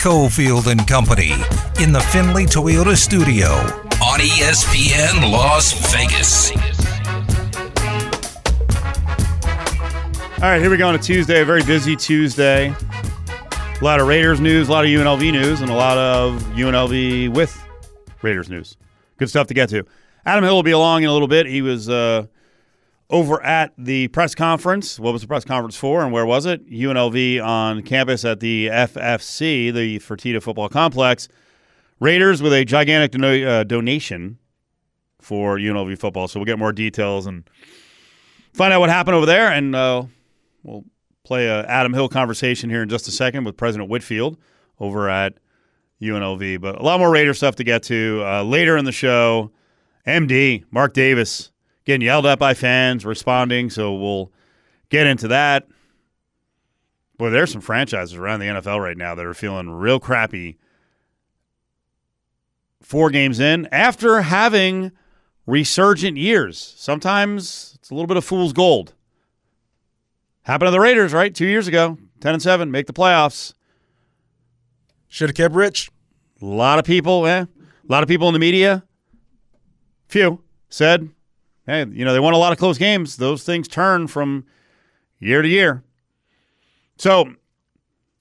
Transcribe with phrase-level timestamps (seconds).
[0.00, 1.32] Cofield and Company
[1.78, 3.48] in the Findlay Toyota studio
[4.02, 6.50] on ESPN Las Vegas.
[10.42, 12.68] All right, here we go on a Tuesday, a very busy Tuesday.
[12.70, 17.34] A lot of Raiders news, a lot of UNLV news, and a lot of UNLV
[17.34, 17.62] with
[18.22, 18.78] Raiders news.
[19.18, 19.84] Good stuff to get to.
[20.24, 21.44] Adam Hill will be along in a little bit.
[21.44, 22.26] He was uh,
[23.10, 24.98] over at the press conference.
[24.98, 26.68] What was the press conference for, and where was it?
[26.70, 31.28] UNLV on campus at the FFC, the Fertitta Football Complex.
[31.98, 34.38] Raiders with a gigantic uh, donation
[35.20, 36.28] for UNLV football.
[36.28, 37.48] So we'll get more details and
[38.54, 40.04] find out what happened over there, and uh,
[40.62, 40.84] we'll
[41.24, 44.38] play a Adam Hill conversation here in just a second with President Whitfield
[44.78, 45.34] over at
[46.00, 46.60] UNLV.
[46.60, 49.50] But a lot more Raider stuff to get to uh, later in the show.
[50.06, 51.50] MD Mark Davis
[51.90, 53.68] getting yelled at by fans, responding.
[53.68, 54.30] So we'll
[54.90, 55.66] get into that.
[57.18, 60.56] Boy, there's some franchises around the NFL right now that are feeling real crappy.
[62.80, 64.92] Four games in after having
[65.46, 66.74] resurgent years.
[66.78, 68.94] Sometimes it's a little bit of fool's gold.
[70.42, 71.34] Happened to the Raiders, right?
[71.34, 73.54] Two years ago, ten and seven, make the playoffs.
[75.08, 75.90] Should have kept Rich.
[76.40, 77.40] A lot of people, eh?
[77.42, 78.84] A lot of people in the media,
[80.06, 81.10] few said,
[81.70, 83.16] "Hey, you know they won a lot of close games.
[83.16, 84.44] Those things turn from
[85.18, 85.82] year to year."
[86.96, 87.34] So,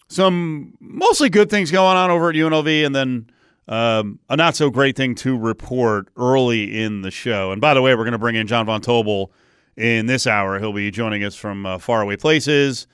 [0.08, 3.30] some mostly good things going on over at UNLV, and then
[3.67, 7.52] um, a not so great thing to report early in the show.
[7.52, 9.31] And by the way, we're going to bring in John Von Tobel
[9.77, 10.59] in this hour.
[10.59, 12.88] He'll be joining us from uh, faraway places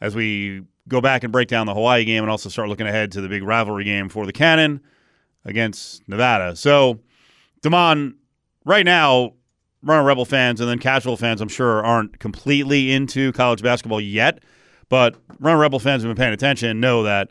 [0.00, 3.10] as we go back and break down the Hawaii game and also start looking ahead
[3.12, 4.80] to the big rivalry game for the Cannon
[5.44, 6.54] against Nevada.
[6.54, 7.00] So,
[7.62, 8.16] Damon,
[8.64, 9.32] right now,
[9.84, 14.42] Runnin' Rebel fans and then casual fans, I'm sure, aren't completely into college basketball yet.
[14.88, 17.30] But Runnin' Rebel fans have been paying attention know that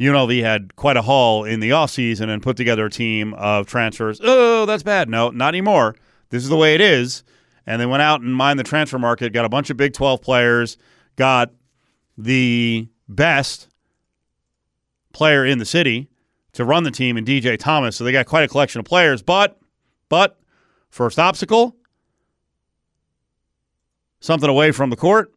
[0.00, 4.20] UNLV had quite a haul in the offseason and put together a team of transfers.
[4.22, 5.08] Oh, that's bad.
[5.08, 5.94] No, not anymore.
[6.30, 7.22] This is the way it is.
[7.66, 10.20] And they went out and mined the transfer market, got a bunch of Big 12
[10.20, 10.76] players,
[11.16, 11.52] got
[12.18, 13.68] the best
[15.12, 16.08] player in the city
[16.52, 17.96] to run the team in DJ Thomas.
[17.96, 19.22] So they got quite a collection of players.
[19.22, 19.58] But,
[20.08, 20.38] but,
[20.90, 21.76] first obstacle,
[24.24, 25.34] something away from the court,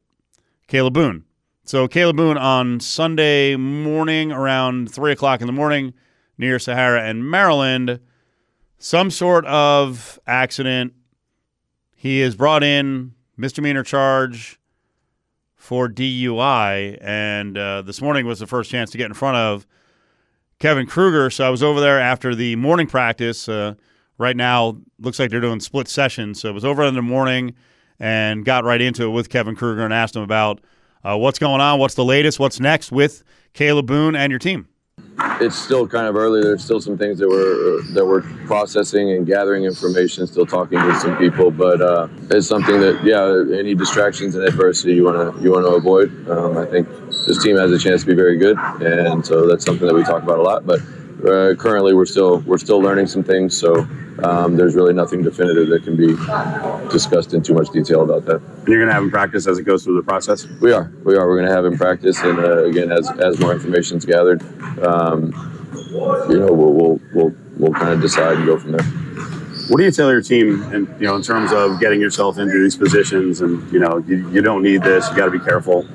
[0.69, 1.25] Kalib Boone.
[1.65, 5.93] So Kalib Boone on Sunday morning around three o'clock in the morning
[6.37, 7.99] near Sahara and Maryland,
[8.79, 10.93] some sort of accident.
[11.95, 14.57] He is brought in misdemeanor charge
[15.57, 19.67] for DUI, and uh, this morning was the first chance to get in front of
[20.59, 21.29] Kevin Kruger.
[21.29, 23.49] So I was over there after the morning practice.
[23.49, 23.73] Uh,
[24.17, 26.39] right now, looks like they're doing split sessions.
[26.39, 27.53] So I was over in the morning
[28.00, 30.62] and got right into it with Kevin Kruger and asked him about
[31.03, 34.68] uh, what's going on, what's the latest, what's next with Kalib Boone and your team.
[35.40, 36.41] It's still kind of early.
[36.41, 40.25] There's still some things that we're that we're processing and gathering information.
[40.25, 44.96] Still talking to some people, but uh, it's something that yeah, any distractions and adversity
[44.96, 46.29] you want to you want to avoid.
[46.29, 46.88] Um, I think
[47.28, 50.03] this team has a chance to be very good, and so that's something that we
[50.03, 50.66] talk about a lot.
[50.66, 50.81] But
[51.25, 53.57] uh, currently, we're still we're still learning some things.
[53.57, 53.88] So
[54.23, 56.16] um, there's really nothing definitive that can be
[56.91, 58.41] discussed in too much detail about that.
[58.41, 60.45] And you're going to have him practice as it goes through the process?
[60.61, 60.91] We are.
[61.03, 61.28] We are.
[61.28, 64.41] We're going to have him practice, and uh, again, as as more information is gathered,
[64.83, 65.33] um,
[66.29, 68.85] you know, we'll we'll we'll, we'll kind of decide and go from there.
[69.69, 72.61] What do you tell your team, and you know, in terms of getting yourself into
[72.61, 75.09] these positions, and you know, you, you don't need this.
[75.09, 75.85] You got to be careful.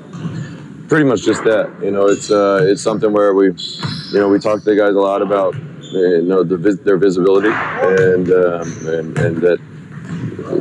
[0.89, 1.73] Pretty much just that.
[1.81, 4.93] You know, it's uh, it's something where we, you know, we talk to the guys
[4.95, 9.59] a lot about, you know, the their visibility, and um, and and that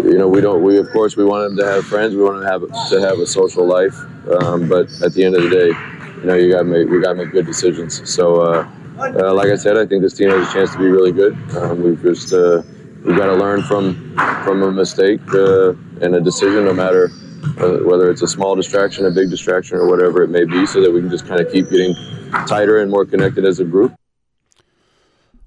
[0.05, 0.63] you know, we don't.
[0.63, 2.15] We of course we want them to have friends.
[2.15, 3.95] We want them to have to have a social life.
[4.41, 5.69] Um, but at the end of the day,
[6.21, 8.09] you know, you got to make you got to make good decisions.
[8.09, 8.69] So, uh,
[8.99, 11.35] uh, like I said, I think this team has a chance to be really good.
[11.57, 12.63] Um, we've just uh,
[13.05, 17.22] we've got to learn from from a mistake uh, and a decision, no matter uh,
[17.57, 20.91] whether it's a small distraction, a big distraction, or whatever it may be, so that
[20.91, 21.95] we can just kind of keep getting
[22.47, 23.95] tighter and more connected as a group.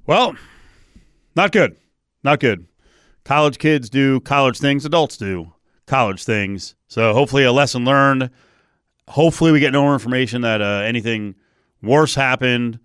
[0.06, 0.36] Well,
[1.36, 1.76] not good.
[2.24, 2.68] Not good.
[3.24, 5.54] College kids do college things, adults do
[5.88, 6.76] college things.
[6.88, 8.30] So hopefully a lesson learned.
[9.08, 11.36] Hopefully we get no more information that uh, anything
[11.82, 12.80] worse happened.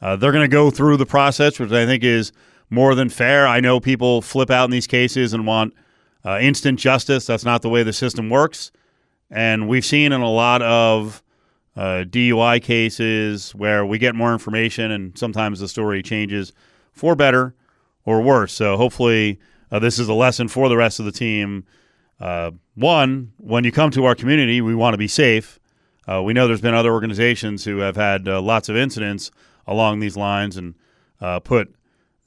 [0.00, 2.32] Uh, they're going to go through the process, which I think is
[2.70, 3.46] more than fair.
[3.46, 5.74] I know people flip out in these cases and want
[6.26, 7.24] uh, instant justice.
[7.24, 8.72] That's not the way the system works.
[9.30, 11.22] And we've seen in a lot of
[11.76, 16.52] uh, DUI cases where we get more information and sometimes the story changes
[16.92, 17.54] for better
[18.04, 18.52] or worse.
[18.52, 19.38] So hopefully
[19.70, 21.64] uh, this is a lesson for the rest of the team.
[22.18, 25.60] Uh, one, when you come to our community, we want to be safe.
[26.08, 29.30] Uh, we know there's been other organizations who have had uh, lots of incidents
[29.66, 30.74] along these lines and
[31.20, 31.74] uh, put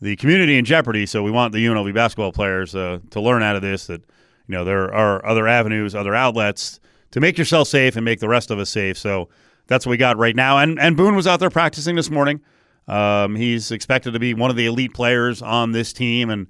[0.02, 1.06] the community in jeopardy.
[1.06, 4.02] So we want the UNLV basketball players uh, to learn out of this that
[4.48, 6.80] you know there are other avenues, other outlets
[7.12, 8.98] to make yourself safe and make the rest of us safe.
[8.98, 9.30] So
[9.68, 10.58] that's what we got right now.
[10.58, 12.42] And and Boone was out there practicing this morning.
[12.88, 16.48] Um, he's expected to be one of the elite players on this team, and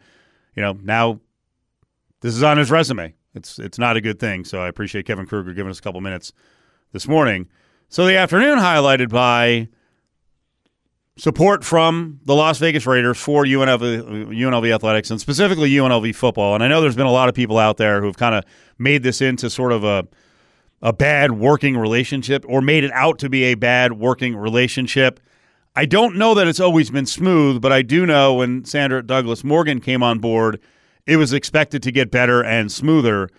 [0.56, 1.20] you know now
[2.22, 3.14] this is on his resume.
[3.36, 4.46] It's it's not a good thing.
[4.46, 6.34] So I appreciate Kevin Kruger giving us a couple minutes
[6.92, 7.48] this morning.
[7.90, 9.68] So the afternoon highlighted by
[11.20, 16.56] support from the Las Vegas Raiders for UNLV, UNLV athletics and specifically UNLV football.
[16.56, 18.46] And I know there's been a lot of people out there who've kind of
[18.78, 20.08] made this into sort of a
[20.82, 25.20] a bad working relationship or made it out to be a bad working relationship.
[25.76, 29.44] I don't know that it's always been smooth, but I do know when Sandra Douglas
[29.44, 30.60] Morgan came on board,
[31.06, 33.30] it was expected to get better and smoother.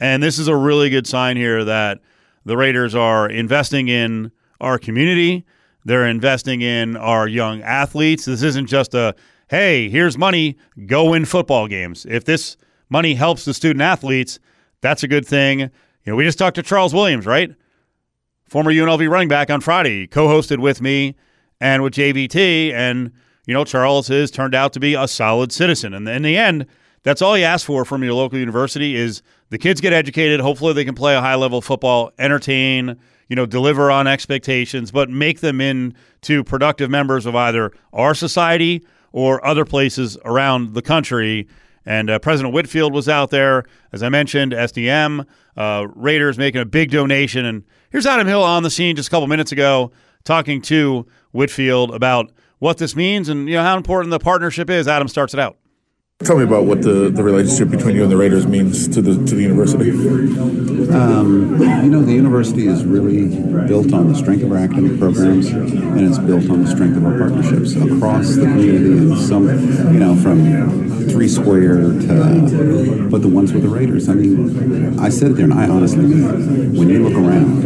[0.00, 2.00] And this is a really good sign here that
[2.44, 5.44] the Raiders are investing in our community.
[5.84, 8.24] They're investing in our young athletes.
[8.24, 9.14] This isn't just a,
[9.48, 12.06] hey, here's money, go win football games.
[12.08, 12.56] If this
[12.90, 14.38] money helps the student athletes,
[14.80, 15.60] that's a good thing.
[15.60, 15.70] You
[16.06, 17.54] know, we just talked to Charles Williams, right?
[18.48, 21.16] Former UNLV running back on Friday, co hosted with me
[21.60, 22.72] and with JVT.
[22.72, 23.12] And,
[23.46, 25.92] you know, Charles has turned out to be a solid citizen.
[25.94, 26.66] And in the end,
[27.02, 30.40] that's all you ask for from your local university is the kids get educated.
[30.40, 32.98] Hopefully they can play a high level football, entertain,
[33.28, 38.84] you know, deliver on expectations, but make them into productive members of either our society
[39.12, 41.46] or other places around the country.
[41.84, 45.26] And uh, President Whitfield was out there, as I mentioned, SDM,
[45.56, 47.44] uh, Raiders making a big donation.
[47.44, 49.92] And here's Adam Hill on the scene just a couple minutes ago
[50.24, 54.88] talking to Whitfield about what this means and you know how important the partnership is.
[54.88, 55.56] Adam starts it out.
[56.24, 59.14] Tell me about what the, the relationship between you and the Raiders means to the
[59.14, 59.92] to the university.
[60.98, 63.28] Um, you know, the university is really
[63.68, 67.06] built on the strength of our academic programs, and it's built on the strength of
[67.06, 68.98] our partnerships across the community.
[68.98, 69.48] And some,
[69.92, 74.08] you know, from Three Square to, but the ones with the Raiders.
[74.08, 76.76] I mean, I said there, and I honestly mean.
[76.76, 77.62] When you look around,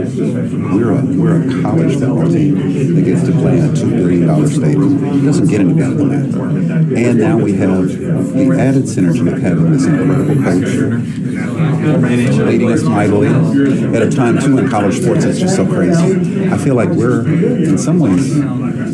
[0.75, 4.27] we're a we're a college football team that gets to play in a two billion
[4.27, 5.05] dollar stadium.
[5.05, 6.99] It doesn't get any better than that.
[6.99, 11.43] And now we have the added synergy of having this incredible coach
[11.83, 12.83] leading us
[13.29, 16.49] at a time too in college sports it's just so crazy.
[16.49, 18.41] I feel like we're in some ways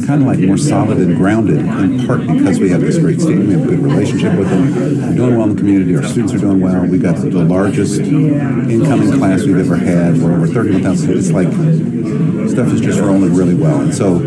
[0.08, 3.46] kind of like more solid and grounded in part because we have this great stadium.
[3.46, 4.74] We have a good relationship with them.
[4.74, 5.94] We're doing well in the community.
[5.96, 6.86] Our students are doing well.
[6.86, 10.16] We got the largest incoming class we've ever had.
[10.16, 11.10] We're over 31,000.
[11.16, 11.48] It's like
[12.48, 13.82] stuff is just rolling really well.
[13.82, 14.18] And so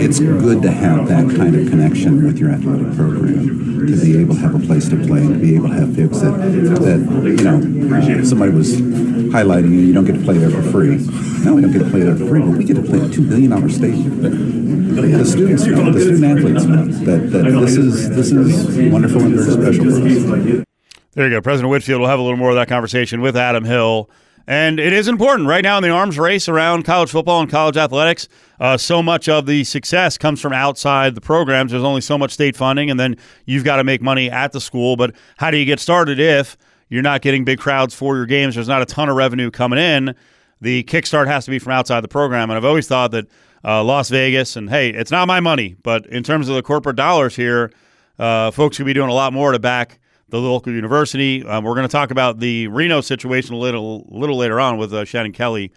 [0.00, 4.34] it's good to have that kind of connection with your athletic program to be able
[4.34, 6.98] to have a place to play and to be able to have folks that, that
[7.24, 8.80] you know, somebody was
[9.30, 10.96] highlighting you, you don't get to play there for free.
[11.44, 13.02] No, we don't get to play there for free, but we get to play a
[13.02, 14.20] $2 billion stadium.
[14.20, 19.34] The students know, the student athletes know that, that this is this is wonderful and
[19.34, 20.64] very special for us.
[21.12, 21.40] There you go.
[21.40, 24.10] President Whitfield will have a little more of that conversation with Adam Hill.
[24.46, 27.76] And it is important right now in the arms race around college football and college
[27.76, 28.28] athletics.
[28.58, 31.70] Uh, so much of the success comes from outside the programs.
[31.70, 34.60] There's only so much state funding, and then you've got to make money at the
[34.60, 34.96] school.
[34.96, 36.56] But how do you get started if
[36.90, 38.56] you're not getting big crowds for your games?
[38.56, 40.14] There's not a ton of revenue coming in.
[40.60, 42.50] The kickstart has to be from outside the program.
[42.50, 43.26] And I've always thought that
[43.64, 46.96] uh, Las Vegas, and hey, it's not my money, but in terms of the corporate
[46.96, 47.72] dollars here,
[48.18, 51.44] uh, folks could be doing a lot more to back the local university.
[51.44, 54.92] Um, we're going to talk about the Reno situation a little little later on with
[54.92, 55.72] uh, Shannon Kelly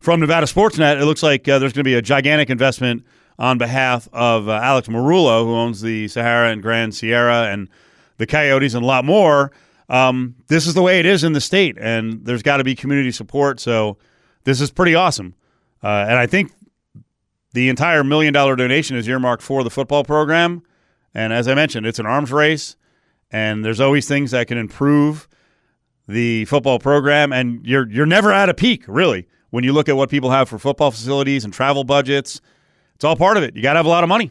[0.00, 1.00] from Nevada Sportsnet.
[1.00, 3.04] It looks like uh, there's going to be a gigantic investment
[3.38, 7.68] on behalf of uh, Alex Meruelo, who owns the Sahara and Grand Sierra and
[8.18, 9.50] the Coyotes and a lot more.
[9.88, 12.74] Um, this is the way it is in the state, and there's got to be
[12.74, 13.60] community support.
[13.60, 13.98] So
[14.44, 15.34] this is pretty awesome.
[15.82, 16.52] Uh, and I think
[17.52, 20.62] the entire million dollar donation is earmarked for the football program.
[21.14, 22.76] And as I mentioned, it's an arms race
[23.34, 25.28] and there's always things that can improve
[26.06, 29.96] the football program and you're you're never at a peak really when you look at
[29.96, 32.40] what people have for football facilities and travel budgets
[32.94, 34.30] it's all part of it you got to have a lot of money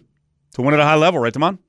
[0.53, 1.59] to win at a high level right Damon?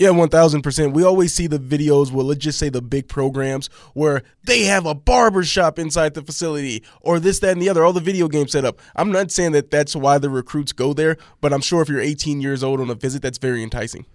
[0.00, 0.94] Yeah, one thousand percent.
[0.94, 4.86] We always see the videos where let's just say the big programs where they have
[4.86, 7.84] a barber shop inside the facility or this, that, and the other.
[7.84, 8.80] All the video games set up.
[8.96, 12.00] I'm not saying that that's why the recruits go there, but I'm sure if you're
[12.00, 14.06] 18 years old on a visit, that's very enticing.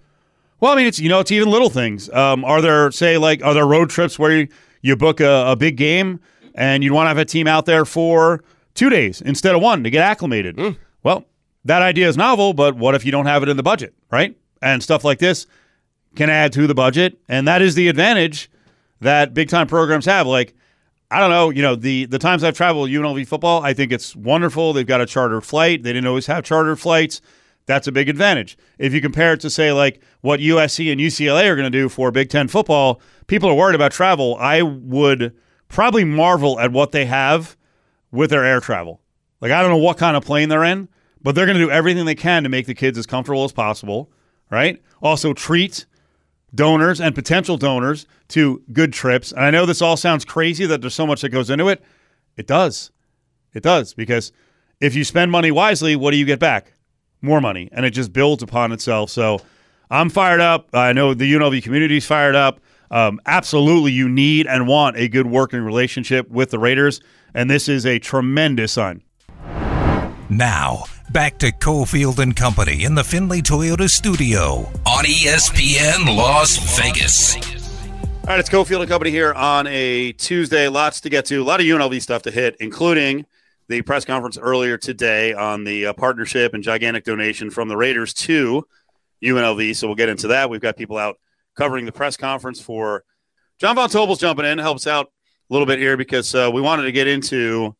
[0.58, 2.10] Well, I mean, it's you know, it's even little things.
[2.10, 4.48] Um, are there say like are there road trips where you,
[4.82, 6.18] you book a, a big game
[6.56, 8.42] and you want to have a team out there for
[8.74, 10.56] two days instead of one to get acclimated?
[10.56, 10.78] Mm.
[11.04, 11.26] Well,
[11.64, 14.36] that idea is novel, but what if you don't have it in the budget, right?
[14.60, 15.46] And stuff like this
[16.16, 18.50] can add to the budget, and that is the advantage
[19.00, 20.26] that big time programs have.
[20.26, 20.54] Like,
[21.10, 24.16] I don't know, you know, the the times I've traveled UNLV football, I think it's
[24.16, 24.72] wonderful.
[24.72, 25.82] They've got a charter flight.
[25.82, 27.20] They didn't always have charter flights.
[27.66, 28.56] That's a big advantage.
[28.78, 31.88] If you compare it to, say, like what USC and UCLA are going to do
[31.88, 34.36] for Big Ten football, people are worried about travel.
[34.40, 35.34] I would
[35.68, 37.56] probably marvel at what they have
[38.12, 39.00] with their air travel.
[39.40, 40.88] Like, I don't know what kind of plane they're in,
[41.20, 43.52] but they're going to do everything they can to make the kids as comfortable as
[43.52, 44.10] possible,
[44.50, 44.80] right?
[45.02, 45.86] Also, treat
[46.56, 49.30] donors and potential donors to good trips.
[49.32, 51.82] And I know this all sounds crazy that there's so much that goes into it.
[52.36, 52.90] It does.
[53.54, 54.32] It does because
[54.80, 56.72] if you spend money wisely, what do you get back?
[57.22, 59.10] More money, and it just builds upon itself.
[59.10, 59.40] So
[59.90, 60.68] I'm fired up.
[60.74, 62.60] I know the UNLV community is fired up.
[62.90, 67.00] Um, absolutely, you need and want a good working relationship with the Raiders,
[67.34, 69.02] and this is a tremendous sign.
[70.28, 70.84] Now,
[71.16, 77.36] back to Cofield and Company in the Findlay Toyota studio on ESPN Las Vegas.
[77.36, 80.68] All right, it's Cofield and Company here on a Tuesday.
[80.68, 83.24] Lots to get to, a lot of UNLV stuff to hit, including
[83.68, 88.12] the press conference earlier today on the uh, partnership and gigantic donation from the Raiders
[88.12, 88.66] to
[89.22, 89.74] UNLV.
[89.74, 90.50] So we'll get into that.
[90.50, 91.18] We've got people out
[91.56, 93.04] covering the press conference for
[93.58, 96.82] John Von Tobel's jumping in, helps out a little bit here because uh, we wanted
[96.82, 97.74] to get into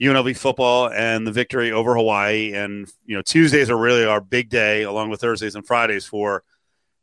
[0.00, 2.52] UNLV football and the victory over Hawaii.
[2.52, 6.42] And, you know, Tuesdays are really our big day, along with Thursdays and Fridays for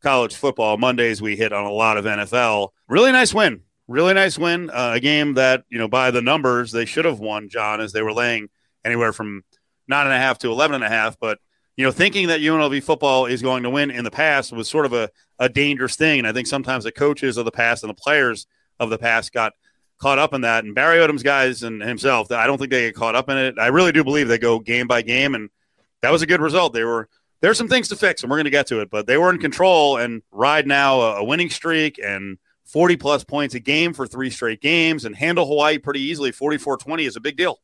[0.02, 0.78] college football.
[0.78, 2.70] Mondays, we hit on a lot of NFL.
[2.88, 3.62] Really nice win.
[3.88, 4.70] Really nice win.
[4.70, 7.94] Uh, a game that, you know, by the numbers, they should have won, John, as
[7.94, 8.50] they were laying
[8.86, 9.44] anywhere from
[9.88, 11.18] nine and a half to 11 and a half.
[11.20, 11.40] But,
[11.76, 14.86] you know, thinking that UNLV football is going to win in the past was sort
[14.86, 15.10] of a,
[15.40, 16.20] a dangerous thing.
[16.20, 18.46] And I think sometimes the coaches of the past and the players
[18.80, 19.54] of the past got
[20.04, 20.66] caught up in that.
[20.66, 23.56] And Barry Odom's guys and himself, I don't think they get caught up in it.
[23.58, 25.34] I really do believe they go game by game.
[25.34, 25.50] And
[26.02, 26.74] that was a good result.
[26.74, 27.08] They were
[27.40, 28.90] there's some things to fix, and we're going to get to it.
[28.90, 33.56] But they were in control and ride now a, winning streak and 40 plus points
[33.56, 36.34] a game for three straight games and handle Hawaii pretty easily.
[36.34, 37.60] 44 20 is a big deal.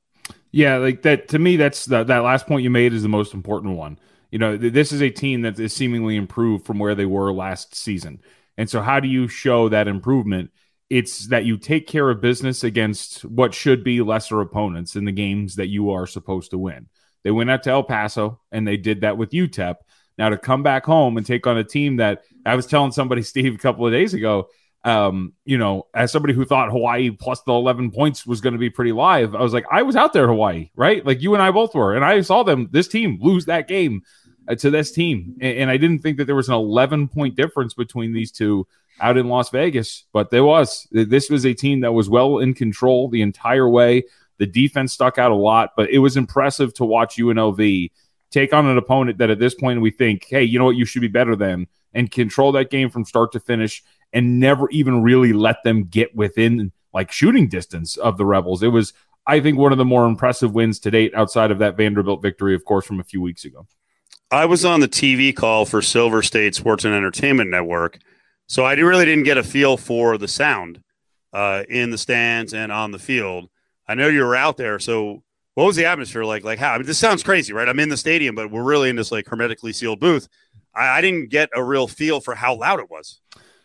[0.51, 3.34] Yeah, like that to me, that's the, that last point you made is the most
[3.34, 4.00] important one.
[4.31, 7.34] You know, th- this is a team that is seemingly improved from where they were
[7.34, 8.22] last season.
[8.58, 10.51] And so, how do you show that improvement?
[10.89, 15.12] It's that you take care of business against what should be lesser opponents in the
[15.12, 16.88] games that you are supposed to win.
[17.24, 19.75] They went out to El Paso and they did that with UTEP.
[20.17, 23.22] Now to come back home and take on a team that I was telling somebody,
[23.24, 24.50] Steve, a couple of days ago,
[24.84, 28.60] um, you know, as somebody who thought Hawaii plus the 11 points was going to
[28.60, 31.05] be pretty live, I was like, I was out there, Hawaii, right?
[31.05, 31.96] Like you and I both were.
[31.96, 34.03] And I saw them, this team, lose that game
[34.48, 35.36] uh, to this team.
[35.41, 38.67] And, and I didn't think that there was an 11 point difference between these two
[39.01, 40.88] out in Las Vegas, but there was.
[40.91, 44.03] This was a team that was well in control the entire way.
[44.38, 47.91] The defense stuck out a lot, but it was impressive to watch UNLV
[48.32, 50.86] take on an opponent that at this point we think, hey, you know what, you
[50.86, 55.01] should be better than, and control that game from start to finish and never even
[55.01, 58.63] really let them get within like shooting distance of the Rebels.
[58.63, 58.94] It was,
[59.27, 62.56] I think, one of the more impressive wins to date outside of that Vanderbilt victory,
[62.56, 63.68] of course, from a few weeks ago.
[64.32, 67.98] I was on the TV call for Silver State Sports and Entertainment Network,
[68.50, 70.82] so I really didn't get a feel for the sound
[71.32, 73.48] uh, in the stands and on the field.
[73.88, 76.44] I know you were out there, so what was the atmosphere like?
[76.44, 76.74] Like how?
[76.74, 77.70] I mean, this sounds crazy, right?
[77.70, 80.27] I'm in the stadium, but we're really in this like hermetically sealed booth.
[80.75, 83.20] I, I didn't get a real feel for how loud it was.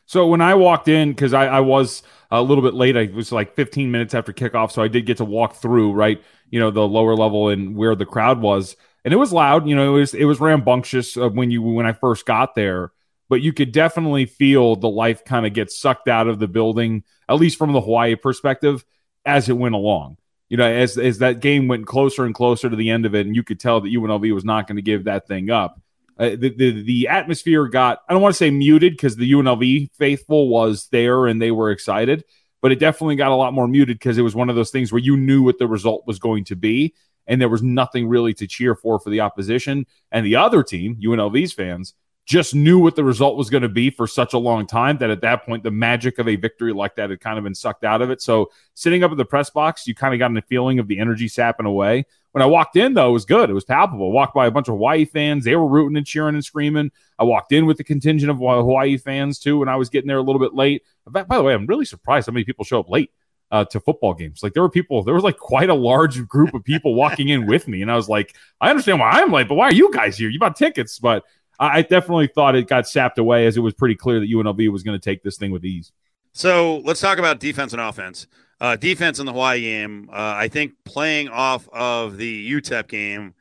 [0.06, 3.32] So when I walked in, because I, I, was a little bit late, I was
[3.32, 6.70] like 15 minutes after kickoff, so I did get to walk through right, you know,
[6.70, 9.66] the lower level and where the crowd was, and it was loud.
[9.66, 12.92] You know, it was it was rambunctious when you when I first got there,
[13.28, 17.04] but you could definitely feel the life kind of get sucked out of the building,
[17.28, 18.84] at least from the Hawaii perspective,
[19.24, 20.18] as it went along.
[20.48, 23.26] You know, as as that game went closer and closer to the end of it,
[23.26, 25.80] and you could tell that UNLV was not going to give that thing up.
[26.18, 29.90] Uh, the, the the atmosphere got I don't want to say muted because the UNLV
[29.96, 32.24] faithful was there and they were excited,
[32.62, 34.92] but it definitely got a lot more muted because it was one of those things
[34.92, 36.94] where you knew what the result was going to be,
[37.26, 40.96] and there was nothing really to cheer for for the opposition and the other team,
[41.02, 41.94] UNLV's fans,
[42.26, 45.10] just knew what the result was going to be for such a long time that
[45.10, 47.84] at that point the magic of a victory like that had kind of been sucked
[47.84, 48.22] out of it.
[48.22, 50.98] So sitting up in the press box, you kind of got a feeling of the
[50.98, 52.06] energy sapping away.
[52.32, 53.48] When I walked in, though, it was good.
[53.48, 54.10] It was palpable.
[54.10, 55.44] Walked by a bunch of Hawaii fans.
[55.44, 56.90] They were rooting and cheering and screaming.
[57.16, 60.18] I walked in with the contingent of Hawaii fans, too, when I was getting there
[60.18, 60.82] a little bit late.
[61.06, 63.12] By the way, I'm really surprised how many people show up late
[63.52, 64.42] uh, to football games.
[64.42, 67.46] Like, there were people, there was like quite a large group of people walking in
[67.46, 67.82] with me.
[67.82, 70.28] And I was like, I understand why I'm late, but why are you guys here?
[70.28, 70.98] You bought tickets.
[70.98, 71.22] But
[71.58, 74.82] I definitely thought it got sapped away as it was pretty clear that UNLV was
[74.82, 75.92] going to take this thing with ease.
[76.32, 78.26] So let's talk about defense and offense.
[78.60, 83.34] Uh, defense in the Hawaii game, uh, I think playing off of the UTEP game,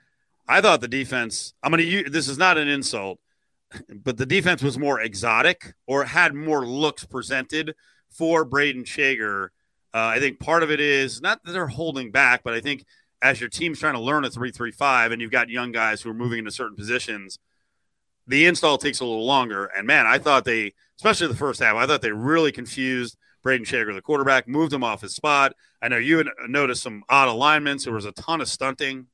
[0.48, 1.54] I thought the defense.
[1.64, 2.10] I'm going to.
[2.10, 3.20] This is not an insult,
[4.04, 7.76] but the defense was more exotic or had more looks presented
[8.10, 9.52] for Brayden Schager.
[9.94, 12.84] Uh, I think part of it is not that they're holding back, but I think
[13.22, 16.16] as your team's trying to learn a three-three-five, and you've got young guys who are
[16.16, 17.40] moving into certain positions,
[18.28, 19.66] the install takes a little longer.
[19.66, 23.66] And man, I thought they, especially the first half, I thought they really confused Brayden
[23.66, 25.54] Schager, the quarterback, moved him off his spot.
[25.82, 27.84] I know you noticed some odd alignments.
[27.84, 29.08] There was a ton of stunting.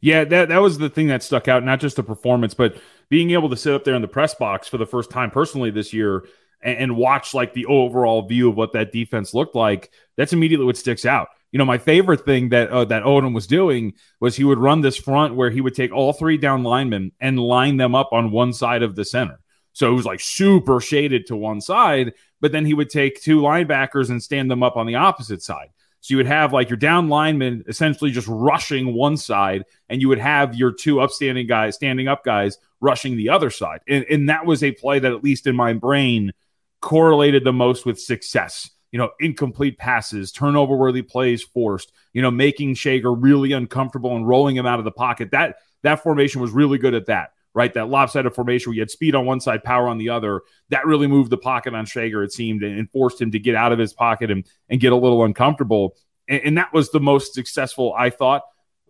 [0.00, 1.64] Yeah, that that was the thing that stuck out.
[1.64, 2.76] Not just the performance, but
[3.10, 5.70] being able to sit up there in the press box for the first time personally
[5.70, 6.24] this year
[6.62, 9.92] and, and watch like the overall view of what that defense looked like.
[10.16, 11.28] That's immediately what sticks out.
[11.54, 14.80] You know, my favorite thing that uh, that Odom was doing was he would run
[14.80, 18.32] this front where he would take all three down linemen and line them up on
[18.32, 19.38] one side of the center.
[19.72, 23.40] So it was like super shaded to one side, but then he would take two
[23.40, 25.68] linebackers and stand them up on the opposite side.
[26.00, 30.08] So you would have like your down linemen essentially just rushing one side, and you
[30.08, 33.78] would have your two upstanding guys, standing up guys, rushing the other side.
[33.86, 36.32] And, and that was a play that, at least in my brain,
[36.80, 38.70] correlated the most with success.
[38.94, 44.26] You know, incomplete passes, turnover worthy plays forced, you know, making Schager really uncomfortable and
[44.26, 45.32] rolling him out of the pocket.
[45.32, 47.72] That that formation was really good at that right?
[47.72, 50.42] That lopsided formation where you had speed on one side, power on the other.
[50.70, 53.72] That really moved the pocket on Schager, it seemed, and forced him to get out
[53.72, 55.96] of his pocket and, and get a little uncomfortable.
[56.28, 58.42] And, and that was the most successful, I thought,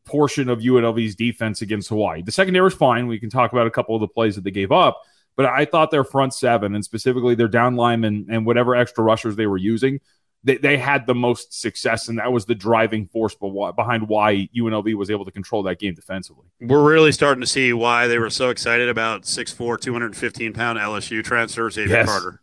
[0.04, 2.23] portion of UNLV's defense against Hawaii.
[2.23, 3.06] The secondary was fine.
[3.06, 5.02] We can talk about a couple of the plays that they gave up,
[5.36, 9.36] but I thought their front seven and specifically their down linemen and whatever extra rushers
[9.36, 10.00] they were using
[10.44, 14.94] they, they had the most success, and that was the driving force behind why UNLV
[14.94, 16.46] was able to control that game defensively.
[16.60, 21.24] We're really starting to see why they were so excited about 6'4", 215 pound LSU
[21.24, 22.06] transfer Xavier yes.
[22.06, 22.40] Carter.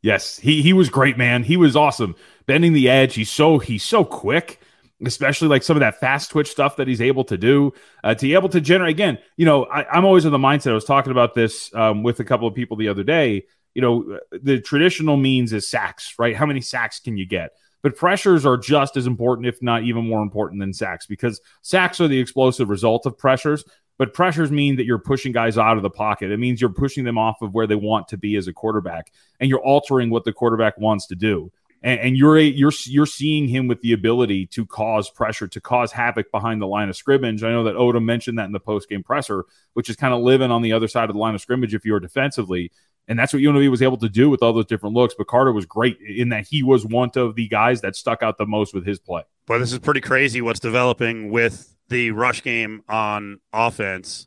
[0.00, 1.42] Yes, he he was great, man.
[1.42, 2.14] He was awesome,
[2.46, 3.14] bending the edge.
[3.14, 4.60] He's so he's so quick
[5.04, 7.72] especially like some of that fast twitch stuff that he's able to do
[8.04, 10.70] uh, to be able to generate again you know I, am always in the mindset
[10.70, 13.82] i was talking about this um, with a couple of people the other day you
[13.82, 16.34] know, the traditional means is sacks, right?
[16.34, 17.50] How many sacks can you get?
[17.82, 22.00] But pressures are just as important, if not even more important than sacks, because sacks
[22.00, 23.64] are the explosive result of pressures.
[23.98, 26.32] But pressures mean that you're pushing guys out of the pocket.
[26.32, 29.12] It means you're pushing them off of where they want to be as a quarterback,
[29.38, 31.52] and you're altering what the quarterback wants to do.
[31.84, 35.60] And, and you're a, you're you're seeing him with the ability to cause pressure, to
[35.60, 37.44] cause havoc behind the line of scrimmage.
[37.44, 39.44] I know that Odom mentioned that in the post game presser,
[39.74, 41.84] which is kind of living on the other side of the line of scrimmage if
[41.84, 42.72] you're defensively.
[43.06, 45.14] And that's what UNLV was able to do with all those different looks.
[45.16, 48.38] But Carter was great in that he was one of the guys that stuck out
[48.38, 49.24] the most with his play.
[49.44, 54.26] Boy, this is pretty crazy what's developing with the rush game on offense.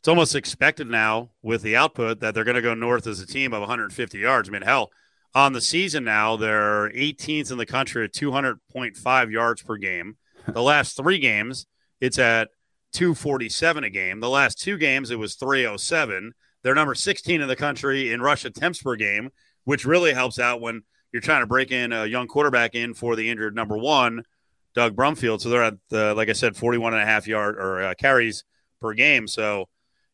[0.00, 3.26] It's almost expected now with the output that they're going to go north as a
[3.26, 4.48] team of 150 yards.
[4.48, 4.90] I mean, hell,
[5.34, 10.16] on the season now, they're 18th in the country at 200.5 yards per game.
[10.46, 11.66] The last three games,
[12.00, 12.48] it's at
[12.94, 14.20] 247 a game.
[14.20, 16.32] The last two games, it was 307.
[16.62, 19.30] They're number 16 in the country in rush attempts per game,
[19.64, 23.16] which really helps out when you're trying to break in a young quarterback in for
[23.16, 24.24] the injured number one,
[24.74, 25.40] Doug Brumfield.
[25.40, 28.44] So they're at, the, like I said, 41 and a half yard or uh, carries
[28.80, 29.28] per game.
[29.28, 29.68] So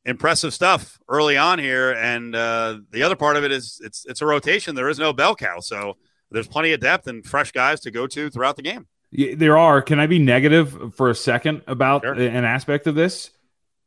[0.06, 1.92] impressive stuff early on here.
[1.92, 4.74] And uh, the other part of it is it's it's a rotation.
[4.74, 5.96] There is no bell cow, so
[6.30, 8.86] there's plenty of depth and fresh guys to go to throughout the game.
[9.10, 9.82] Yeah, there are.
[9.82, 12.14] Can I be negative for a second about sure.
[12.14, 13.30] an aspect of this?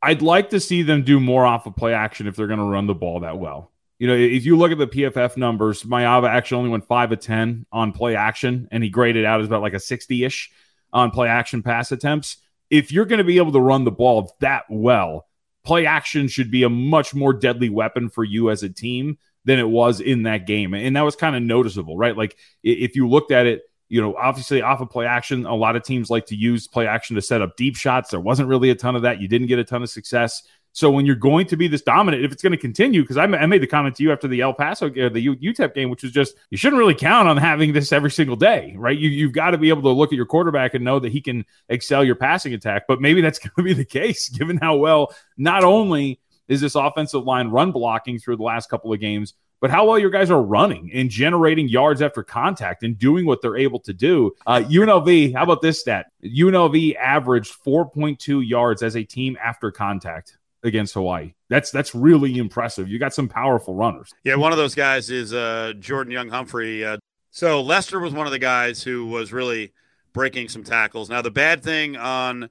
[0.02, 2.64] I'd like to see them do more off of play action if they're going to
[2.64, 3.70] run the ball that well.
[3.98, 7.20] You know, if you look at the PFF numbers, Maiava actually only went five of
[7.20, 10.50] 10 on play action, and he graded out as about like a 60 ish
[10.90, 12.38] on play action pass attempts.
[12.70, 15.26] If you're going to be able to run the ball that well,
[15.64, 19.58] play action should be a much more deadly weapon for you as a team than
[19.58, 20.74] it was in that game.
[20.74, 22.16] And that was kind of noticeable, right?
[22.16, 25.74] Like if you looked at it, you know, obviously off of play action, a lot
[25.76, 28.10] of teams like to use play action to set up deep shots.
[28.10, 29.20] There wasn't really a ton of that.
[29.20, 30.42] You didn't get a ton of success.
[30.72, 33.26] So when you're going to be this dominant, if it's going to continue, because I,
[33.26, 36.36] made the comment to you after the El Paso, the UTEP game, which was just
[36.50, 38.96] you shouldn't really count on having this every single day, right?
[38.96, 41.20] You, you've got to be able to look at your quarterback and know that he
[41.20, 42.84] can excel your passing attack.
[42.86, 46.74] But maybe that's going to be the case, given how well not only is this
[46.74, 50.30] offensive line run blocking through the last couple of games, but how well your guys
[50.30, 54.32] are running and generating yards after contact and doing what they're able to do.
[54.46, 56.06] Uh, UNLV, how about this stat?
[56.24, 61.32] UNLV averaged 4.2 yards as a team after contact against Hawaii.
[61.48, 62.88] That's that's really impressive.
[62.88, 64.12] You got some powerful runners.
[64.24, 66.84] Yeah, one of those guys is uh, Jordan Younge-Humphrey.
[66.84, 66.98] Uh,
[67.30, 69.72] so Lester was one of the guys who was really
[70.12, 71.08] breaking some tackles.
[71.08, 72.50] Now the bad thing on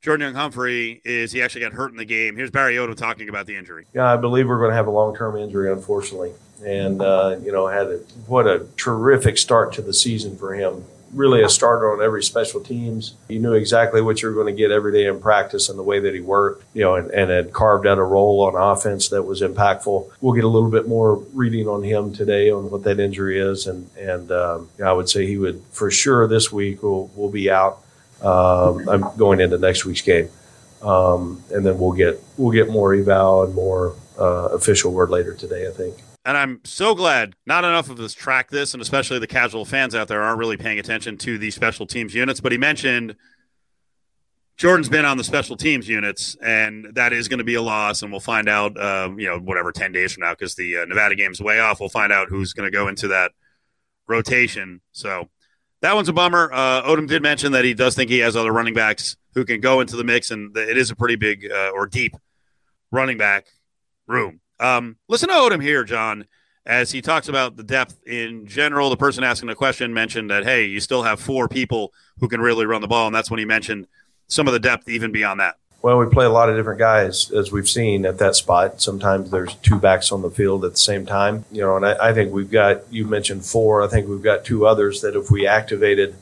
[0.00, 2.36] Jordan Younge-Humphrey is he actually got hurt in the game.
[2.36, 3.86] Here's Barry Odom talking about the injury.
[3.94, 6.32] Yeah, I believe we're going to have a long term injury, unfortunately.
[6.64, 10.84] And, uh, you know, had a, what a terrific start to the season for him.
[11.12, 13.14] Really a starter on every special teams.
[13.28, 15.82] You knew exactly what you were going to get every day in practice and the
[15.82, 19.08] way that he worked, you know, and, and had carved out a role on offense
[19.10, 20.10] that was impactful.
[20.20, 23.66] We'll get a little bit more reading on him today on what that injury is.
[23.66, 27.50] And, and um, I would say he would, for sure, this week will, will be
[27.50, 27.82] out
[28.22, 30.30] um, I'm going into next week's game,
[30.82, 35.34] um, and then we'll get we'll get more eval and more uh, official word later
[35.34, 35.96] today, I think.
[36.26, 39.94] And I'm so glad not enough of us track this, and especially the casual fans
[39.94, 42.40] out there aren't really paying attention to the special teams units.
[42.40, 43.14] But he mentioned
[44.56, 48.02] Jordan's been on the special teams units, and that is going to be a loss.
[48.02, 50.84] And we'll find out, uh, you know, whatever, 10 days from now, because the uh,
[50.86, 51.78] Nevada game's way off.
[51.78, 53.30] We'll find out who's going to go into that
[54.08, 54.80] rotation.
[54.90, 55.28] So
[55.80, 56.50] that one's a bummer.
[56.52, 59.60] Uh, Odom did mention that he does think he has other running backs who can
[59.60, 62.16] go into the mix, and it is a pretty big uh, or deep
[62.90, 63.46] running back
[64.08, 64.40] room.
[64.58, 66.26] Um, listen to Odom here, John,
[66.64, 68.90] as he talks about the depth in general.
[68.90, 72.40] The person asking the question mentioned that, hey, you still have four people who can
[72.40, 73.86] really run the ball, and that's when he mentioned–
[74.28, 75.56] some of the depth even beyond that?
[75.82, 78.82] Well, we play a lot of different guys, as we've seen at that spot.
[78.82, 81.76] Sometimes there's two backs on the field at the same time, you know.
[81.76, 83.82] And I, I think we've got you mentioned four.
[83.82, 86.16] I think we've got two others that if we activated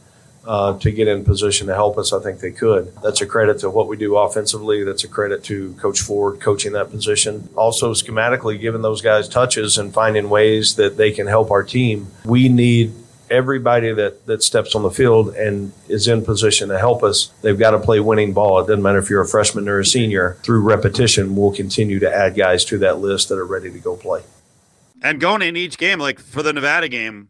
[0.46, 2.94] uh, to get in position to help us, I think they could.
[3.02, 4.84] That's a credit to what we do offensively.
[4.84, 7.48] That's a credit to Coach Ford coaching that position.
[7.56, 12.08] Also, schematically, giving those guys touches and finding ways that they can help our team.
[12.24, 12.92] We need
[13.30, 17.58] everybody that, that steps on the field and is in position to help us, they've
[17.58, 18.60] got to play winning ball.
[18.60, 20.36] It doesn't matter if you're a freshman or a senior.
[20.42, 23.96] Through repetition, we'll continue to add guys to that list that are ready to go
[23.96, 24.22] play.
[25.02, 27.28] And going in each game, like for the Nevada game,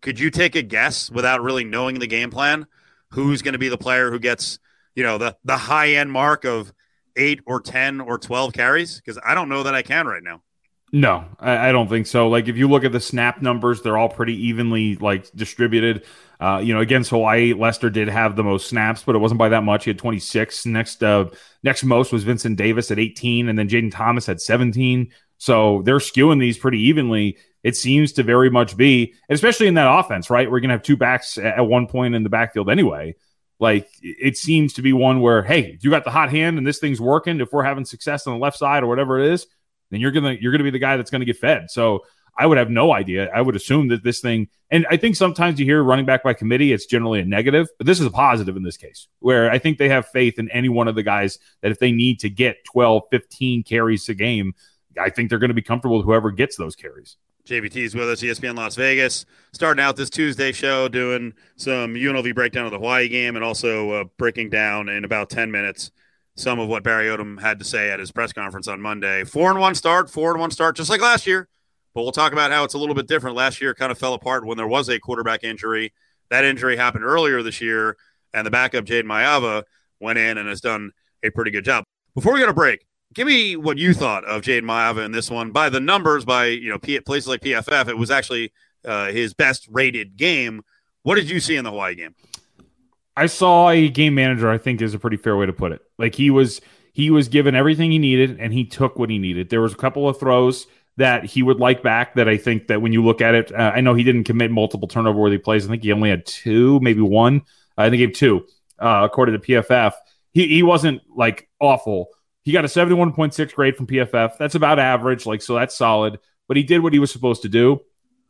[0.00, 2.66] could you take a guess without really knowing the game plan?
[3.10, 4.58] Who's going to be the player who gets,
[4.94, 6.72] you know, the, the high end mark of
[7.16, 8.96] eight or 10 or 12 carries?
[8.96, 10.42] Because I don't know that I can right now.
[10.90, 12.28] No, I, I, don't think so.
[12.28, 16.06] Like if you look at the snap numbers, they're all pretty evenly like distributed.
[16.40, 19.50] Uh, you know, against Hawaii, Lester did have the most snaps, but it wasn't by
[19.50, 19.84] that much.
[19.84, 20.64] He had 26.
[20.66, 21.26] Next, uh,
[21.62, 25.10] next most was Vincent Davis at 18, and then Jai'Den Thomas had 17.
[25.36, 27.36] So they're skewing these pretty evenly.
[27.62, 30.50] It seems to very much be, especially in that offense, right?
[30.50, 33.14] We're gonna have two backs at one point in the backfield anyway.
[33.60, 36.78] Like it seems to be one where, hey, you got the hot hand and this
[36.78, 37.40] thing's working.
[37.40, 39.46] If we're having success on the left side or whatever it is,
[39.90, 41.70] then you're gonna you're gonna be the guy that's gonna get fed.
[41.70, 42.04] So
[42.38, 43.28] I would have no idea.
[43.34, 46.34] I would assume that this thing, and I think sometimes you hear running back by
[46.34, 49.58] committee, it's generally a negative, but this is a positive in this case, where I
[49.58, 52.30] think they have faith in any one of the guys that if they need to
[52.30, 54.54] get 12, 15 carries a game,
[55.00, 57.16] I think they're going to be comfortable with whoever gets those carries.
[57.48, 59.24] JVT is with us, ESPN Las Vegas.
[59.52, 63.90] Starting out this Tuesday show, doing some UNLV breakdown of the Hawaii game and also
[63.90, 65.90] uh, breaking down in about 10 minutes
[66.36, 69.24] some of what Barry Odom had to say at his press conference on Monday.
[69.24, 71.48] Four and one start, four and one start, just like last year.
[71.94, 73.34] But we'll talk about how it's a little bit different.
[73.34, 75.92] Last year kind of fell apart when there was a quarterback injury.
[76.28, 77.96] That injury happened earlier this year,
[78.34, 79.64] and the backup Jade Maiava
[80.00, 80.92] went in and has done
[81.24, 81.82] a pretty good job.
[82.14, 82.84] Before we go to break,
[83.18, 85.50] give me what you thought of Jayden Maiava in this one.
[85.50, 88.52] By the numbers, by you know places like PFF, it was actually
[88.84, 90.62] uh, his best rated game.
[91.02, 92.14] What did you see in the Hawaii game?
[93.16, 94.48] I saw a game manager.
[94.48, 95.82] I think is a pretty fair way to put it.
[95.98, 96.60] Like he was
[96.92, 99.50] he was given everything he needed, and he took what he needed.
[99.50, 102.82] There was a couple of throws that he would like back that I think that
[102.82, 105.66] when you look at it, uh, I know he didn't commit multiple turnover worthy plays.
[105.66, 107.42] I think he only had two, maybe one.
[107.76, 108.46] I think he gave two,
[108.78, 109.94] uh, according to PFF.
[110.30, 112.10] He he wasn't like awful.
[112.48, 114.38] He got a 71.6 grade from PFF.
[114.38, 116.18] That's about average, like so that's solid.
[116.46, 117.82] But he did what he was supposed to do.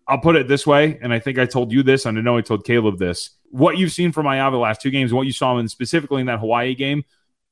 [0.09, 2.37] I'll put it this way, and I think I told you this, and I know
[2.37, 3.31] I told Caleb this.
[3.53, 6.21] What you've seen from Maiava the last two games, what you saw him in specifically
[6.21, 7.05] in that Hawaii game,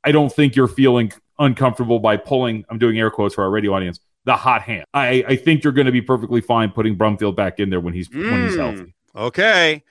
[0.03, 2.65] I don't think you're feeling uncomfortable by pulling.
[2.69, 4.01] I'm doing air quotes for our radio audience.
[4.25, 4.87] The hot hand.
[4.93, 7.95] I, I think you're going to be perfectly fine putting Brumfield back in there when
[7.95, 8.93] he's mm, when he's healthy.
[9.15, 9.85] Mm, okay,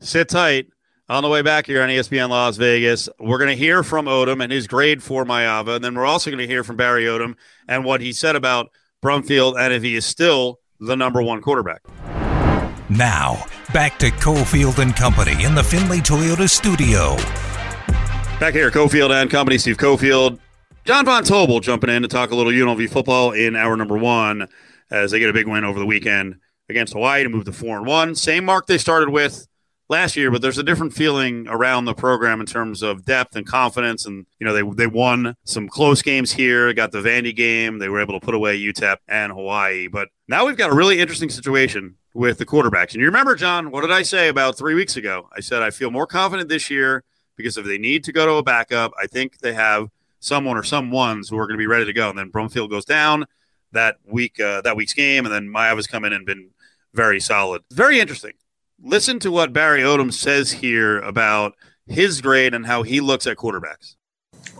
[0.00, 0.66] sit tight.
[1.10, 4.42] On the way back here on ESPN Las Vegas, we're going to hear from Odom
[4.42, 7.34] and his grade for Maiava, and then we're also going to hear from Barry Odom
[7.66, 8.70] and what he said about
[9.02, 11.80] Brumfield and if he is still the number one quarterback.
[12.90, 13.42] Now,
[13.72, 17.16] back to Cofield and Company in the Findlay Toyota studio.
[18.38, 20.38] Back here, Cofield and Company, Steve Cofield.
[20.84, 24.46] John Von Tobel jumping in to talk a little UNLV football in hour number one
[24.90, 26.36] as they get a big win over the weekend
[26.68, 28.14] against Hawaii to move to four and one.
[28.14, 29.48] Same mark they started with
[29.88, 33.46] last year, but there's a different feeling around the program in terms of depth and
[33.46, 34.06] confidence.
[34.06, 36.72] And you know, they they won some close games here.
[36.72, 37.78] Got the Vandy game.
[37.78, 39.88] They were able to put away UTEP and Hawaii.
[39.88, 42.92] But now we've got a really interesting situation with the quarterbacks.
[42.92, 45.28] And you remember, John, what did I say about three weeks ago?
[45.36, 47.04] I said I feel more confident this year
[47.36, 49.88] because if they need to go to a backup, I think they have
[50.20, 52.10] someone or some ones who are going to be ready to go.
[52.10, 53.24] And then Brumfield goes down
[53.72, 56.50] that week, uh, that week's game, and then Maiava's come in and been
[56.94, 57.62] very solid.
[57.70, 58.32] Very interesting
[58.82, 61.54] listen to what Barry Odom says here about
[61.86, 63.96] his grade and how he looks at quarterbacks.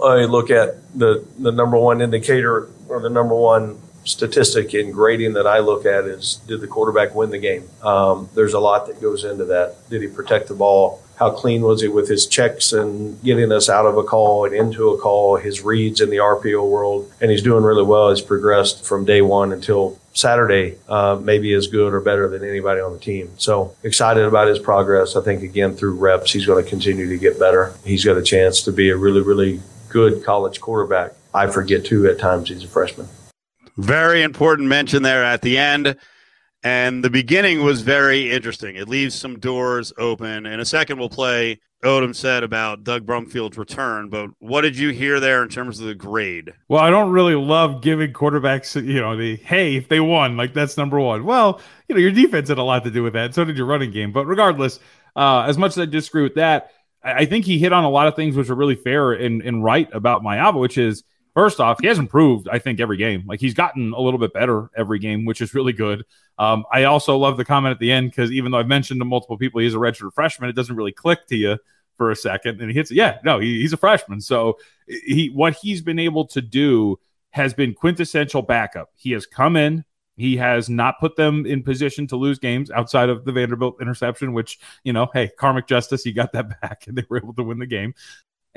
[0.03, 5.35] I look at the the number one indicator or the number one statistic in grading
[5.35, 7.69] that I look at is did the quarterback win the game?
[7.83, 9.77] Um, there's a lot that goes into that.
[9.91, 11.03] Did he protect the ball?
[11.19, 14.55] How clean was he with his checks and getting us out of a call and
[14.55, 18.11] into a call, his reads in the RPO world, and he's doing really well.
[18.11, 22.81] He's progressed from day one until Saturday, uh, maybe as good or better than anybody
[22.81, 23.31] on the team.
[23.37, 25.17] So excited about his progress.
[25.17, 27.75] I think again through reps, he's going to continue to get better.
[27.85, 31.13] He's got a chance to be a really, really good college quarterback.
[31.35, 33.09] I forget too at times he's a freshman.
[33.77, 35.97] Very important mention there at the end.
[36.63, 38.77] And the beginning was very interesting.
[38.77, 40.45] It leaves some doors open.
[40.45, 44.09] In a second, we'll play Odom said about Doug Brumfield's return.
[44.09, 46.53] But what did you hear there in terms of the grade?
[46.69, 50.53] Well, I don't really love giving quarterbacks, you know, the hey, if they won, like
[50.53, 51.25] that's number one.
[51.25, 53.35] Well, you know, your defense had a lot to do with that.
[53.35, 54.11] So did your running game.
[54.11, 54.81] But regardless,
[55.15, 58.09] uh, as much as I disagree with that, I, think he hit on a lot
[58.09, 61.05] of things which are really fair and, and right about Maiava, which is
[61.39, 63.23] First off, he has improved, I think, every game.
[63.25, 66.05] Like he's gotten a little bit better every game, which is really good.
[66.37, 69.05] Um, I also love the comment at the end because even though I've mentioned to
[69.05, 71.57] multiple people he's a redshirt freshman, it doesn't really click to you
[71.97, 72.61] for a second.
[72.61, 72.97] And he hits, it.
[72.97, 74.21] yeah, no, he, he's a freshman.
[74.21, 76.99] So he what he's been able to do
[77.31, 78.91] has been quintessential backup.
[78.97, 79.85] He has come in,
[80.19, 84.33] he has not put them in position to lose games outside of the Vanderbilt interception,
[84.33, 87.45] which, you know, hey, karmic justice, he got that back and they were able to
[87.45, 87.95] win the game.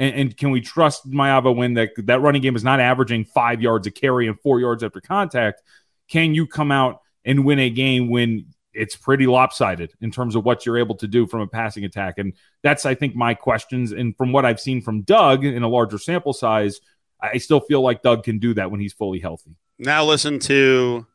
[0.02, 3.62] And, and can we trust Maiava when that that running game is not averaging five
[3.62, 5.62] yards a carry and four yards after contact?
[6.10, 10.44] Can you come out and win a game when it's pretty lopsided in terms of
[10.44, 12.18] what you're able to do from a passing attack?
[12.18, 12.34] And
[12.64, 13.92] that's, I think, my questions.
[13.92, 16.82] And from what I've seen from Doug in a larger sample size,
[17.22, 19.56] I still feel like Doug can do that when he's fully healthy.
[19.78, 21.06] Now listen to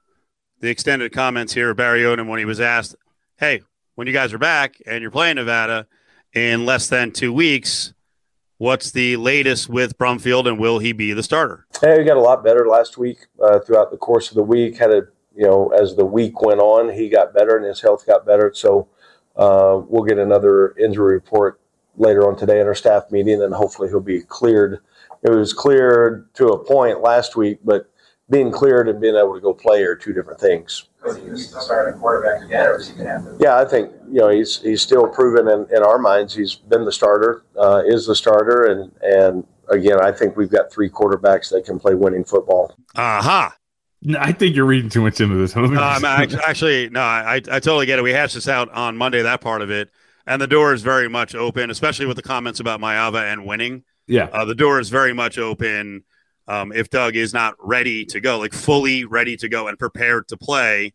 [0.61, 2.95] the extended comments here of Barry Odom when he was asked,
[3.37, 3.63] "Hey,
[3.97, 5.89] when you guys are back and you're playing Nevada
[6.33, 7.93] in less than two weeks,
[8.59, 11.67] What's the latest with Brumfield, and will he be the starter?
[11.79, 13.19] Hey, he got a lot better last week.
[13.43, 15.03] Uh, throughout the course of the week, had a
[15.35, 18.53] you know as the week went on, he got better and his health got better.
[18.55, 18.89] So
[19.37, 21.61] uh, we'll get another injury report
[21.99, 24.79] later on today in our staff meeting, and hopefully he'll be cleared.
[25.23, 27.91] It was cleared to a point last week, but
[28.29, 30.89] being cleared and being able to go play are two different things.
[31.35, 33.37] starting quarterback again, or is he going to have to?
[33.39, 36.85] Yeah, I think you know he's he's still proven in, in our minds he's been
[36.85, 41.51] the starter, uh, is the starter, and and again I think we've got three quarterbacks
[41.51, 42.75] that can play winning football.
[42.97, 43.47] Aha.
[43.47, 43.57] Uh-huh.
[44.03, 45.57] No, I think you're reading too much into this.
[45.57, 48.03] Um, actually, no, I, I totally get it.
[48.03, 49.91] We hashed this out on Monday, that part of it.
[50.27, 53.85] And the door is very much open, especially with the comments about Maiava and winning.
[54.07, 54.29] Yeah.
[54.33, 56.05] Uh, the door is very much open
[56.49, 60.29] um, if Doug is not ready to go, like fully ready to go and prepared
[60.29, 60.93] to play,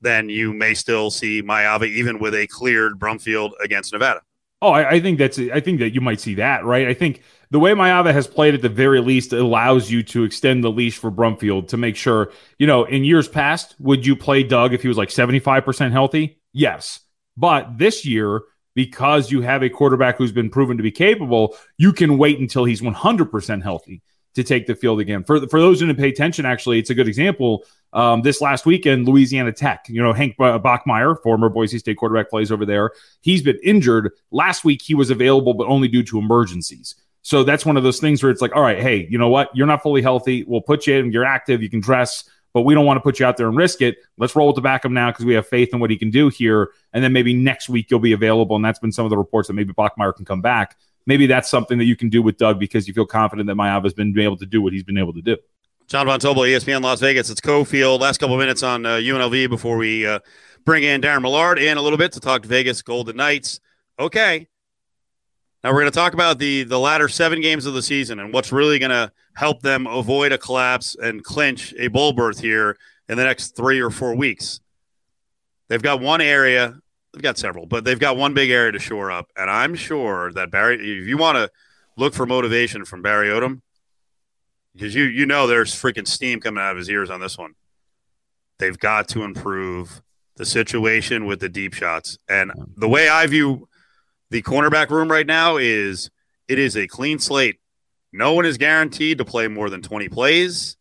[0.00, 4.20] then you may still see Maiava even with a cleared Brumfield against Nevada.
[4.60, 6.86] Oh, I, I, think that's I think that you might see that, right?
[6.86, 10.62] I think the way Maiava has played at the very least allows you to extend
[10.62, 14.44] the leash for Brumfield to make sure, you know, in years past, would you play
[14.44, 16.40] Doug if he was like 75% healthy?
[16.52, 17.00] Yes.
[17.36, 18.42] But this year,
[18.74, 22.64] because you have a quarterback who's been proven to be capable, you can wait until
[22.64, 24.00] he's 100% healthy
[24.34, 25.24] to take the field again.
[25.24, 27.64] For for those who didn't pay attention, actually, it's a good example.
[27.92, 32.50] Um, this last weekend, Louisiana Tech, you know, Hank Bachmeier, former Boise State quarterback, plays
[32.50, 32.92] over there.
[33.20, 34.12] He's been injured.
[34.30, 36.94] Last week, he was available, but only due to emergencies.
[37.20, 39.54] So that's one of those things where it's like, all right, hey, you know what?
[39.54, 40.44] You're not fully healthy.
[40.44, 41.12] We'll put you in.
[41.12, 41.62] You're active.
[41.62, 43.98] You can dress, but we don't want to put you out there and risk it.
[44.16, 46.30] Let's roll with the backup now because we have faith in what he can do
[46.30, 46.70] here.
[46.92, 48.56] And then maybe next week you'll be available.
[48.56, 51.50] And that's been some of the reports that maybe Bachmeier can come back maybe that's
[51.50, 54.18] something that you can do with Doug because you feel confident that Maiava has been
[54.18, 55.36] able to do what he's been able to do.
[55.88, 57.28] John Von Tobel, ESPN Las Vegas.
[57.28, 58.00] It's Cofield.
[58.00, 60.20] Last couple minutes on uh, UNLV before we uh,
[60.64, 63.60] bring in Daren Millard in a little bit to talk to Vegas Golden Knights.
[63.98, 64.48] Okay.
[65.62, 68.32] Now we're going to talk about the the latter seven games of the season and
[68.32, 72.76] what's really going to help them avoid a collapse and clinch a bowl berth here
[73.08, 74.60] in the next three or four weeks.
[75.68, 76.78] They've got one area
[77.12, 79.30] they've got several, but they've got one big area to shore up.
[79.36, 81.50] And I'm sure that Barry, if you want to
[81.96, 83.60] look for motivation from Barry Odom,
[84.74, 87.54] because you you know there's freaking steam coming out of his ears on this one.
[88.58, 90.02] They've got to improve
[90.36, 92.16] the situation with the deep shots.
[92.28, 93.68] And the way I view
[94.30, 96.10] the cornerback room right now is
[96.48, 97.58] it is a clean slate.
[98.12, 100.76] No one is guaranteed to play more than 20 plays.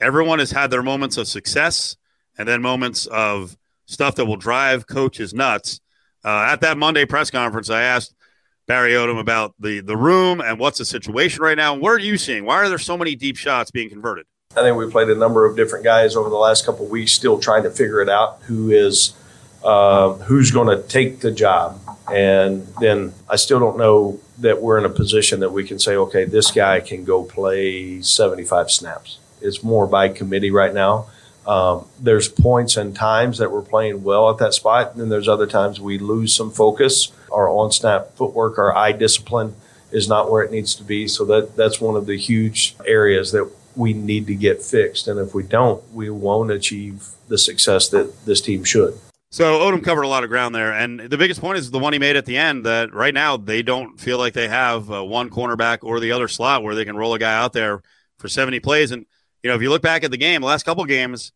[0.00, 1.96] Everyone has had their moments of success
[2.36, 5.80] and then moments of stuff that will drive coaches nuts.
[6.24, 8.14] Uh, at that Monday press conference, I asked
[8.66, 11.74] Barry Odom about the the room and what's the situation right now.
[11.74, 12.44] What are you seeing?
[12.44, 14.26] Why are there so many deep shots being converted?
[14.56, 17.38] I think we played a number of different guys over the last couple weeks, still
[17.38, 18.40] trying to figure it out.
[18.42, 19.14] Who is
[19.64, 21.80] uh, who's going to take the job?
[22.12, 25.96] And then I still don't know that we're in a position that we can say,
[25.96, 29.18] okay, this guy can go play 75 snaps.
[29.40, 31.06] It's more by committee right now.
[31.46, 35.28] Um, there's points and times that we're playing well at that spot, and then there's
[35.28, 37.12] other times we lose some focus.
[37.30, 39.54] Our on snap footwork, our eye discipline
[39.92, 41.06] is not where it needs to be.
[41.06, 45.08] So that that's one of the huge areas that we need to get fixed.
[45.08, 48.98] And if we don't, we won't achieve the success that this team should.
[49.30, 51.92] So Odom covered a lot of ground there, and the biggest point is the one
[51.92, 52.64] he made at the end.
[52.66, 56.28] That right now they don't feel like they have uh, one cornerback or the other
[56.28, 57.82] slot where they can roll a guy out there
[58.18, 58.92] for seventy plays.
[58.92, 59.06] And
[59.44, 61.32] you know, if you look back at the game, the last couple games,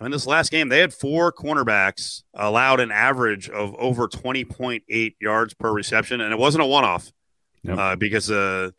[0.00, 4.44] I mean, this last game they had four cornerbacks allowed an average of over twenty
[4.44, 7.12] point eight yards per reception, and it wasn't a one off
[7.68, 8.70] uh, because uh,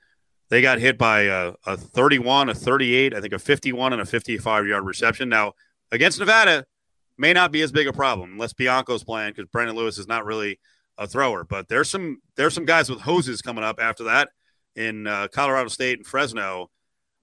[0.50, 4.06] they got hit by a, a 31, a 38, I think a 51, and a
[4.06, 5.30] 55 yard reception.
[5.30, 5.54] Now,
[5.92, 6.66] against Nevada,
[7.18, 10.26] may not be as big a problem unless Bianco's playing because Brendon Lewis is not
[10.26, 10.60] really
[10.98, 11.46] a thrower.
[11.46, 14.30] But there's some there's some guys with hoses coming up after that
[14.76, 16.70] in uh, Colorado State and Fresno.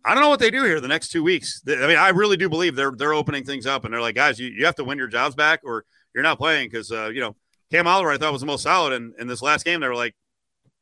[0.04, 1.62] I don't know what they do here the next two weeks.
[1.68, 4.38] I mean, I really do believe they're they're opening things up and they're like, guys,
[4.38, 5.84] you, you have to win your jobs back or
[6.14, 7.36] you're not playing because uh, you know
[7.70, 9.94] Cam Oliver I thought was the most solid and in this last game they were
[9.94, 10.14] like,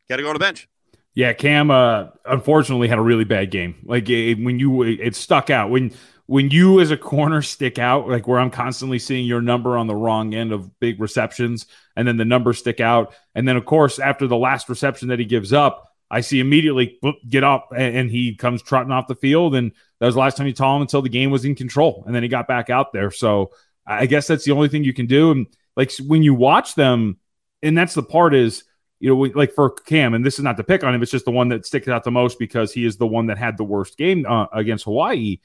[0.08, 0.68] got to go on the bench.
[1.14, 3.76] Yeah, Cam uh, unfortunately had a really bad game.
[3.84, 5.92] Like it, when you it stuck out when
[6.26, 9.86] when you as a corner stick out, like where I'm constantly seeing your number on
[9.86, 13.64] the wrong end of big receptions, and then the numbers stick out, and then of
[13.64, 18.10] course after the last reception that he gives up, I see immediately get up and,
[18.10, 20.82] he comes trotting off the field, and that was the last time you saw him
[20.82, 23.10] until the game was in control, and then he got back out there.
[23.10, 23.50] So
[23.86, 27.18] I guess that's the only thing you can do, and like when you watch them,
[27.62, 28.64] and that's the part is
[29.00, 31.24] you know, like for Cam, and this is not to pick on him, it's just
[31.24, 33.64] the one that sticks out the most because he is the one that had the
[33.64, 35.38] worst game uh, against Hawaii.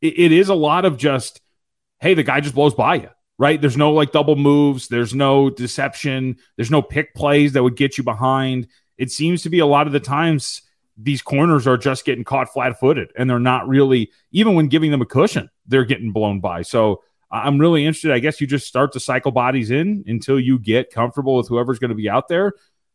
[0.00, 1.40] It, it is a lot of just,
[2.00, 3.60] hey, the guy just blows by you, right?
[3.60, 7.98] There's no like double moves, there's no deception, there's no pick plays that would get
[7.98, 8.68] you behind.
[8.98, 10.62] It seems to be a lot of the times
[10.96, 14.90] these corners are just getting caught flat footed and they're not really, even when giving
[14.90, 16.62] them a cushion, they're getting blown by.
[16.62, 18.12] So I'm really interested.
[18.12, 21.80] I guess you just start to cycle bodies in until you get comfortable with whoever's
[21.80, 22.52] going to be out there.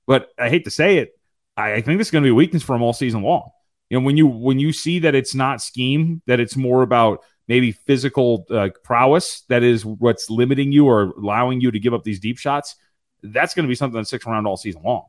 [0.08, 1.20] But I hate to say it,
[1.58, 3.50] I, think this is going to be a weakness for them all season long.
[3.90, 7.24] You know, when you when you see that it's not scheme, that it's more about
[7.48, 12.04] maybe physical uh, prowess that is what's limiting you or allowing you to give up
[12.04, 12.76] these deep shots.
[13.24, 15.06] That's going to be something that sticks around all season long.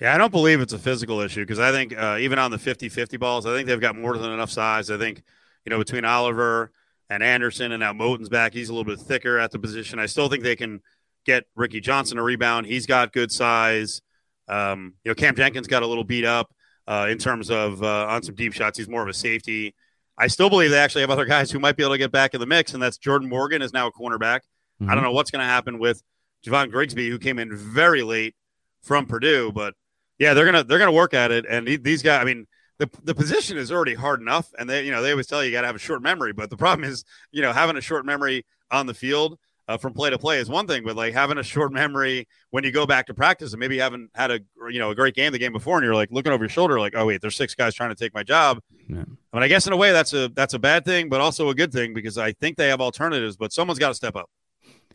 [0.00, 2.58] Yeah, I don't believe it's a physical issue because I think uh, even on the
[2.58, 4.90] 50 50 balls, I think they've got more than enough size.
[4.90, 5.22] I think,
[5.64, 6.72] you know, between Oliver
[7.08, 9.98] and Anderson and now Moten's back, he's a little bit thicker at the position.
[9.98, 10.80] I still think they can
[11.24, 12.66] get Ricky Johnson a rebound.
[12.66, 14.02] He's got good size.
[14.48, 16.52] Um, you know, Cam Jenkins got a little beat up
[16.86, 18.78] uh, in terms of uh, on some deep shots.
[18.78, 19.74] He's more of a safety.
[20.18, 22.34] I still believe they actually have other guys who might be able to get back
[22.34, 24.40] in the mix, and that's Jordan Morgan is now a cornerback.
[24.86, 26.02] I don't know what's going to happen with
[26.44, 28.34] Javon Grigsby, who came in very late
[28.82, 29.74] from Purdue, but
[30.18, 31.44] yeah, they're gonna they're gonna work at it.
[31.48, 32.46] And these guys, I mean,
[32.78, 35.48] the the position is already hard enough, and they you know they always tell you
[35.48, 37.80] you got to have a short memory, but the problem is you know having a
[37.80, 41.14] short memory on the field uh, from play to play is one thing, but like
[41.14, 44.30] having a short memory when you go back to practice and maybe you haven't had
[44.30, 46.48] a you know a great game the game before, and you're like looking over your
[46.48, 48.60] shoulder, like oh wait, there's six guys trying to take my job.
[48.88, 49.04] Yeah.
[49.32, 51.48] I mean, I guess in a way that's a that's a bad thing, but also
[51.48, 54.28] a good thing because I think they have alternatives, but someone's got to step up.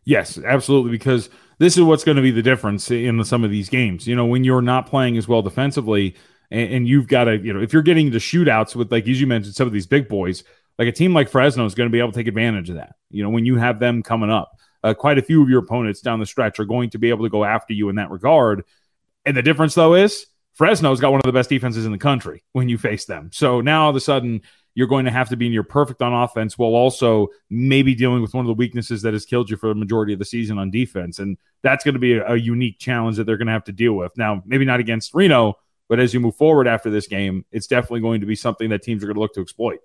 [0.05, 0.91] Yes, absolutely.
[0.91, 1.29] Because
[1.59, 4.07] this is what's going to be the difference in some of these games.
[4.07, 6.15] You know, when you're not playing as well defensively,
[6.49, 9.21] and, and you've got to, you know, if you're getting into shootouts with, like as
[9.21, 10.43] you mentioned, some of these big boys,
[10.77, 12.95] like a team like Fresno is going to be able to take advantage of that.
[13.11, 15.99] You know, when you have them coming up, uh, quite a few of your opponents
[15.99, 18.63] down the stretch are going to be able to go after you in that regard.
[19.25, 22.43] And the difference, though, is Fresno's got one of the best defenses in the country
[22.53, 23.29] when you face them.
[23.33, 24.41] So now all of a sudden,
[24.79, 28.33] you're going to have to be near perfect on offense while also maybe dealing with
[28.33, 30.71] one of the weaknesses that has killed you for the majority of the season on
[30.71, 31.19] defense.
[31.19, 33.73] And that's going to be a, a unique challenge that they're going to have to
[33.73, 34.17] deal with.
[34.17, 35.55] Now, maybe not against Reno,
[35.89, 38.81] but as you move forward after this game, it's definitely going to be something that
[38.81, 39.79] teams are going to look to exploit.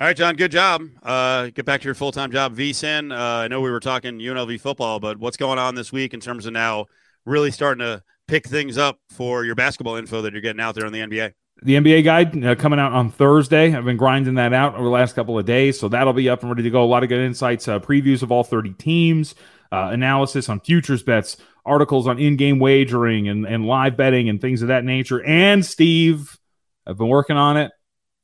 [0.00, 0.82] All right, John, good job.
[1.00, 3.16] Uh, get back to your full time job, VSIN.
[3.16, 6.18] Uh, I know we were talking UNLV football, but what's going on this week in
[6.18, 6.86] terms of now
[7.26, 10.86] really starting to pick things up for your basketball info that you're getting out there
[10.86, 11.34] in the NBA?
[11.64, 13.74] The NBA guide uh, coming out on Thursday.
[13.74, 16.42] I've been grinding that out over the last couple of days, so that'll be up
[16.42, 16.84] and ready to go.
[16.84, 19.34] A lot of good insights, uh, previews of all 30 teams,
[19.72, 24.60] uh, analysis on futures bets, articles on in-game wagering and, and live betting and things
[24.60, 25.24] of that nature.
[25.24, 26.38] And Steve,
[26.86, 27.72] I've been working on it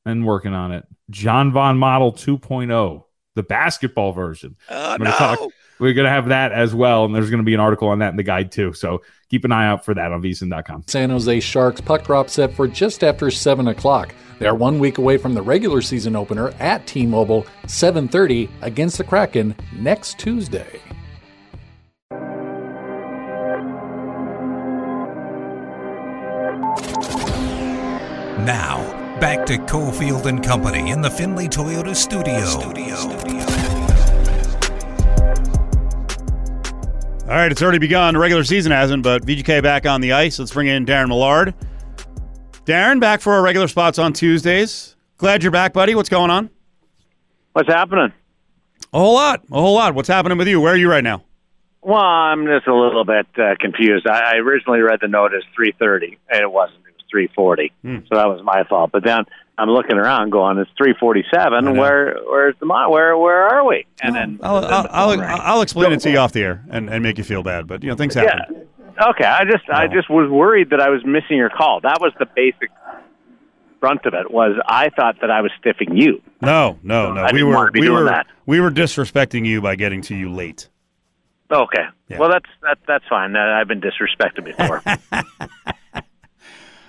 [0.04, 0.84] and working on it.
[1.08, 3.04] John Von Model 2.0,
[3.36, 4.56] the basketball version.
[4.68, 5.38] Oh, I'm gonna talk-
[5.80, 7.98] we're going to have that as well, and there's going to be an article on
[8.00, 8.72] that in the guide too.
[8.74, 10.84] So keep an eye out for that on vsin.com.
[10.86, 14.14] San Jose Sharks puck drop set for just after 7 o'clock.
[14.38, 19.04] They are one week away from the regular season opener at T-Mobile, 7.30 against the
[19.04, 20.80] Kraken next Tuesday.
[28.44, 33.49] Now, back to Cofield and Company in the Findlay Toyota studio.
[37.30, 38.14] All right, it's already begun.
[38.14, 40.40] The regular season hasn't, but VGK back on the ice.
[40.40, 41.54] Let's bring in Daren Millard.
[42.64, 44.96] Daren, back for our regular spots on Tuesdays.
[45.16, 45.94] Glad you're back, buddy.
[45.94, 46.50] What's going on?
[47.52, 48.12] What's happening?
[48.92, 49.44] A whole lot.
[49.52, 49.94] A whole lot.
[49.94, 50.60] What's happening with you?
[50.60, 51.22] Where are you right now?
[51.82, 54.08] Well, I'm just a little bit uh, confused.
[54.08, 56.80] I, I originally read the note as 3:30, and it wasn't.
[56.88, 57.98] It was 3:40, Hmm.
[58.08, 58.90] so that was my fault.
[58.92, 59.24] But then
[59.60, 61.76] I'm looking around, going, "It's 3:47.
[61.76, 65.20] Where, where's the mo- where, where are we?" And then, I'll, I'll, I'll.
[65.20, 67.82] I'll explain it to you off the air and, and make you feel bad, but
[67.82, 68.66] you know things happen.
[68.98, 69.06] Yeah.
[69.10, 69.24] Okay.
[69.24, 71.80] I just I just was worried that I was missing your call.
[71.80, 72.70] That was the basic
[73.80, 74.30] brunt of it.
[74.30, 76.22] Was I thought that I was stiffing you?
[76.40, 77.22] No, no, no.
[77.22, 78.26] I we were want to be we were that.
[78.46, 80.68] we were disrespecting you by getting to you late.
[81.50, 81.84] Okay.
[82.18, 83.34] Well, that's that that's fine.
[83.36, 84.82] I've been disrespected before.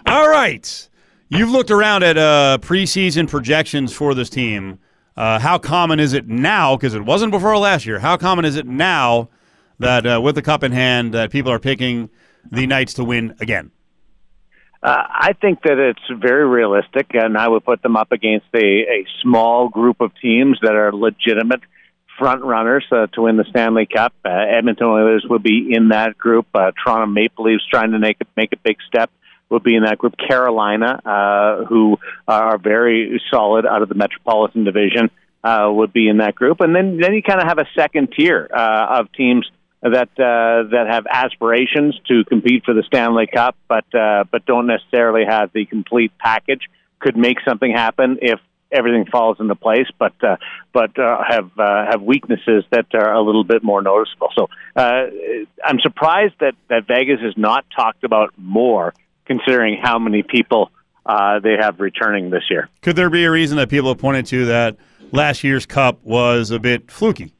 [0.06, 0.90] All right.
[1.34, 4.80] You've looked around at uh, preseason projections for this team.
[5.16, 6.76] Uh, how common is it now?
[6.76, 8.00] Because it wasn't before last year.
[8.00, 9.30] How common is it now
[9.80, 12.10] that uh, with the cup in hand, that people are picking
[12.52, 13.72] the Knights to win again?
[14.84, 18.58] Uh, I think that it's very realistic, and I would put them up against a,
[18.58, 21.62] a small group of teams that are legitimate
[22.20, 24.14] front runners uh, to win the Stanley Cup.
[24.26, 26.48] Uh, Edmonton Oilers would be in that group.
[26.54, 29.10] Uh, Toronto Maple Leafs trying to make make a big step
[29.52, 30.16] would be in that group.
[30.18, 31.98] Carolina, uh, who
[32.28, 35.10] are very solid out of the Metropolitan Division,
[35.44, 36.62] uh, would be in that group.
[36.62, 39.50] And then then you kind of have a second tier uh, of teams
[39.82, 44.68] that uh, that have aspirations to compete for the Stanley Cup, but uh, but don't
[44.68, 46.62] necessarily have the complete package.
[47.00, 48.40] Could make something happen if
[48.72, 50.38] everything falls into place, but uh,
[50.72, 54.30] but uh, have uh, have weaknesses that are a little bit more noticeable.
[54.36, 55.06] So uh,
[55.64, 58.94] I'm surprised that that Vegas is not talked about more,
[59.32, 60.72] considering how many people
[61.06, 62.70] uh, they have returning this year.
[62.82, 64.78] Could there be a reason that people have pointed to that
[65.12, 67.34] last year's cup was a bit fluky?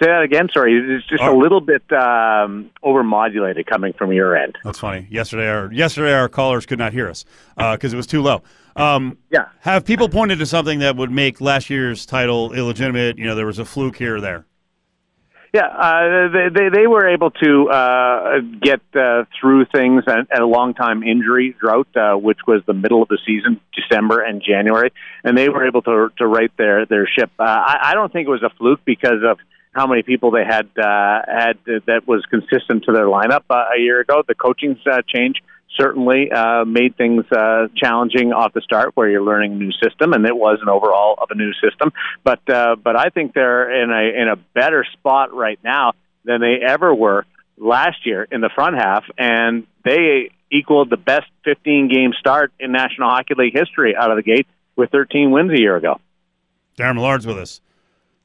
[0.00, 0.48] Say that again.
[0.52, 4.56] Sorry, it's just a little bit um, overmodulated coming from your end.
[4.64, 5.06] That's funny.
[5.10, 8.42] Yesterday, our yesterday our callers could not hear us because it was too low.
[8.76, 9.48] Um, yeah.
[9.60, 13.18] Have people pointed to something that would make last year's title illegitimate?
[13.18, 14.46] You know, there was a fluke here or there.
[15.52, 20.40] Yeah, uh, they, they they were able to uh, get uh, through things and, at
[20.40, 24.40] a long time injury drought, uh, which was the middle of the season, December and
[24.46, 24.92] January,
[25.24, 27.30] and they were able to to right their their ship.
[27.36, 29.38] Uh, I, I don't think it was a fluke because of
[29.72, 33.80] how many people they had uh, had that was consistent to their lineup uh, a
[33.80, 34.22] year ago.
[34.26, 35.42] The coaching uh, change
[35.76, 40.12] certainly uh, made things uh, challenging off the start, where you're learning a new system,
[40.12, 41.92] and it was an overall of a new system.
[42.24, 45.92] But uh, but I think they're in a in a better spot right now
[46.24, 51.26] than they ever were last year in the front half, and they equaled the best
[51.44, 54.46] 15 game start in National Hockey League history out of the gate
[54.76, 56.00] with 13 wins a year ago.
[56.76, 57.60] Daren Millard's with us.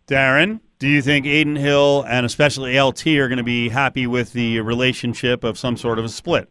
[0.07, 4.33] Daren, do you think Adin Hill and especially LT are going to be happy with
[4.33, 6.49] the relationship of some sort of a split?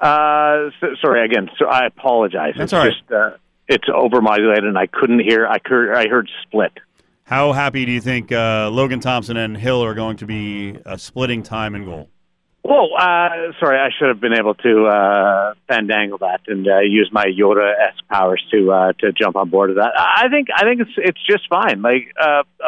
[0.00, 1.50] Uh, so, sorry again.
[1.58, 2.54] So I apologize.
[2.56, 2.92] That's it's all right.
[2.92, 3.36] just uh,
[3.68, 5.46] it's overmodulated, and I couldn't hear.
[5.46, 5.94] I heard.
[5.94, 6.72] I heard split.
[7.24, 10.96] How happy do you think uh, Logan Thompson and Hill are going to be uh,
[10.96, 12.08] splitting time and goal?
[12.62, 17.08] Whoa, uh, sorry, I should have been able to uh, fandangle that and uh, use
[17.12, 19.92] my Yoda s powers to uh, to jump on board of that.
[19.96, 21.82] I think I think it's it's just fine.
[21.82, 22.12] Like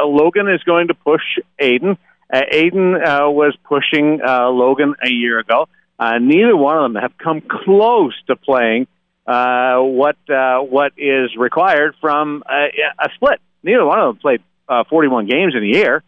[0.05, 1.23] Logan is going to push
[1.59, 1.99] Adin.
[2.33, 5.69] Uh, Adin uh, was pushing uh, Logan a year ago.
[5.99, 8.87] Uh, neither one of them have come close to playing
[9.27, 12.69] uh, what uh, what is required from a,
[12.99, 13.41] a split.
[13.63, 16.03] Neither one of them played uh, 41 games in a year.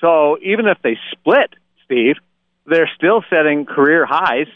[0.00, 1.50] So even if they split,
[1.84, 2.16] Steve,
[2.66, 4.46] they're still setting career highs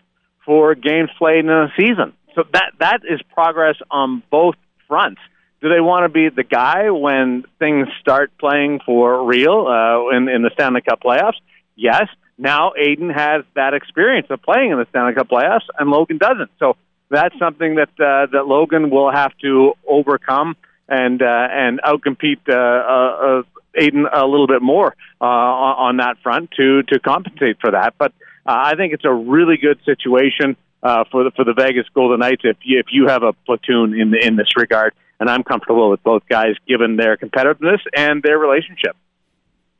[0.45, 2.14] for games played in a season.
[2.35, 4.55] So that that is progress on both
[4.87, 5.20] fronts.
[5.61, 10.29] Do they want to be the guy when things start playing for real uh, in
[10.29, 11.39] in the Stanley Cup playoffs?
[11.76, 12.07] Yes.
[12.39, 16.51] Now Adin has that experience of playing in the Stanley Cup playoffs, and Logan doesn't.
[16.59, 16.76] So
[17.11, 20.57] that's something that uh, that Logan will have to overcome
[20.89, 23.43] and uh, and outcompete uh, uh, uh,
[23.76, 27.95] Adin a little bit more uh, on, that front to to compensate for that.
[27.99, 28.12] But
[28.47, 32.20] uh, I think it's a really good situation uh, for the for the Vegas Golden
[32.20, 35.91] Knights if you, if you have a platoon in in this regard, and I'm comfortable
[35.91, 38.97] with both guys given their competitiveness and their relationship.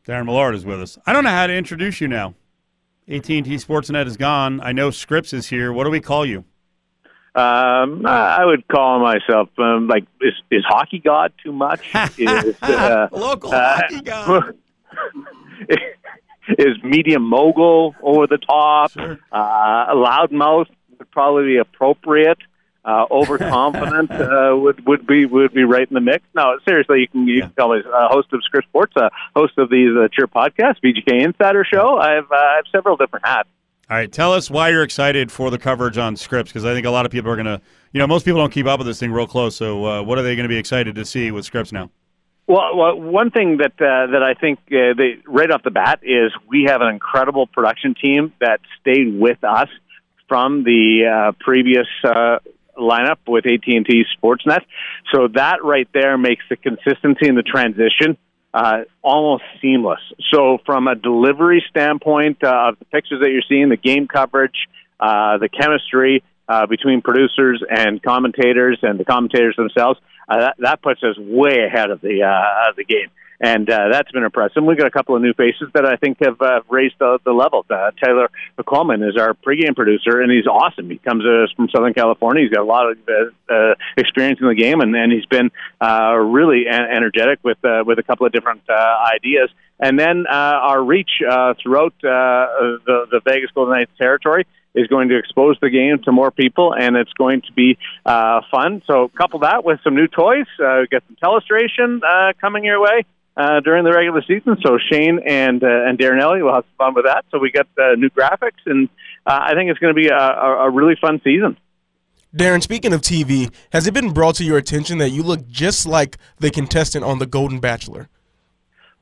[0.07, 0.99] Daren Millard is with us.
[1.07, 2.35] I don't know how to introduce you now.
[3.09, 4.61] AT&T Sportsnet is gone.
[4.61, 5.73] I know Scripps is here.
[5.73, 6.45] What do we call you?
[7.35, 11.95] Um, I would call myself um, like is is hockey god too much?
[12.19, 14.55] is uh, local hockey god?
[16.59, 18.93] is medium mogul over the top?
[18.97, 20.67] Uh, loudmouth
[20.99, 22.39] would probably be appropriate.
[22.89, 26.25] Uh, overconfident uh, would would be would be right in the mix.
[26.35, 29.59] No, seriously, you can you can tell me uh, host of Scripps Sports, uh, host
[29.59, 31.99] of these uh, Cheer podcast, VGK Insider Show.
[31.99, 33.51] I have uh, I have several different hats.
[33.91, 36.87] All right, tell us why you're excited for the coverage on Scripps because I think
[36.87, 37.61] a lot of people are going to,
[37.93, 39.55] you know, most people don't keep up with this thing real close.
[39.55, 41.91] So, uh, what are they going to be excited to see with Scripps now?
[42.47, 46.01] Well, well one thing that uh, that I think uh, they, right off the bat
[46.03, 49.69] is we have an incredible production team that stayed with us
[50.27, 52.39] from the uh, previous uh,
[52.79, 54.61] lineup with AT&T Sportsnet.
[55.13, 58.17] So that right there makes the consistency and the transition
[58.55, 60.01] uh, almost seamless.
[60.33, 64.57] So from a delivery standpoint uh, of the pictures that you're seeing, the game coverage,
[64.99, 70.83] uh, the chemistry uh, between producers and commentators and the commentators themselves, uh, that, that
[70.83, 73.11] puts us way ahead of the uh, of the game
[73.41, 74.65] and uh, that's been impressive.
[74.65, 77.33] We've got a couple of new faces that I think have uh, raised the, the
[77.33, 77.65] level.
[77.71, 78.31] Uh, Taylor
[78.67, 80.91] Coleman is our pregame producer, and he's awesome.
[80.91, 82.43] He comes uh, from Southern California.
[82.43, 85.51] He's got a lot of uh, uh, experience in the game, and, and he's been
[85.81, 89.51] uh, really en- energetic with uh, with a couple of different uh, ideas.
[89.81, 94.87] And then uh, our reach uh, throughout uh, the, the Vegas Golden Knights territory is
[94.89, 98.83] going to expose the game to more people, and it's going to be uh, fun.
[98.87, 100.47] So couple that with some new toys.
[100.61, 103.05] Uh, we've got some telestration uh, coming your way
[103.37, 104.57] uh, during the regular season.
[104.65, 107.25] So Shane and uh, and Darren will have some fun with that.
[107.31, 108.89] So we got uh, new graphics, and
[109.27, 111.57] uh, I think it's going to be a, a really fun season.
[112.37, 115.87] Daren, speaking of TV, has it been brought to your attention that you look just
[115.87, 118.11] like the contestant on The Golden Bachelor?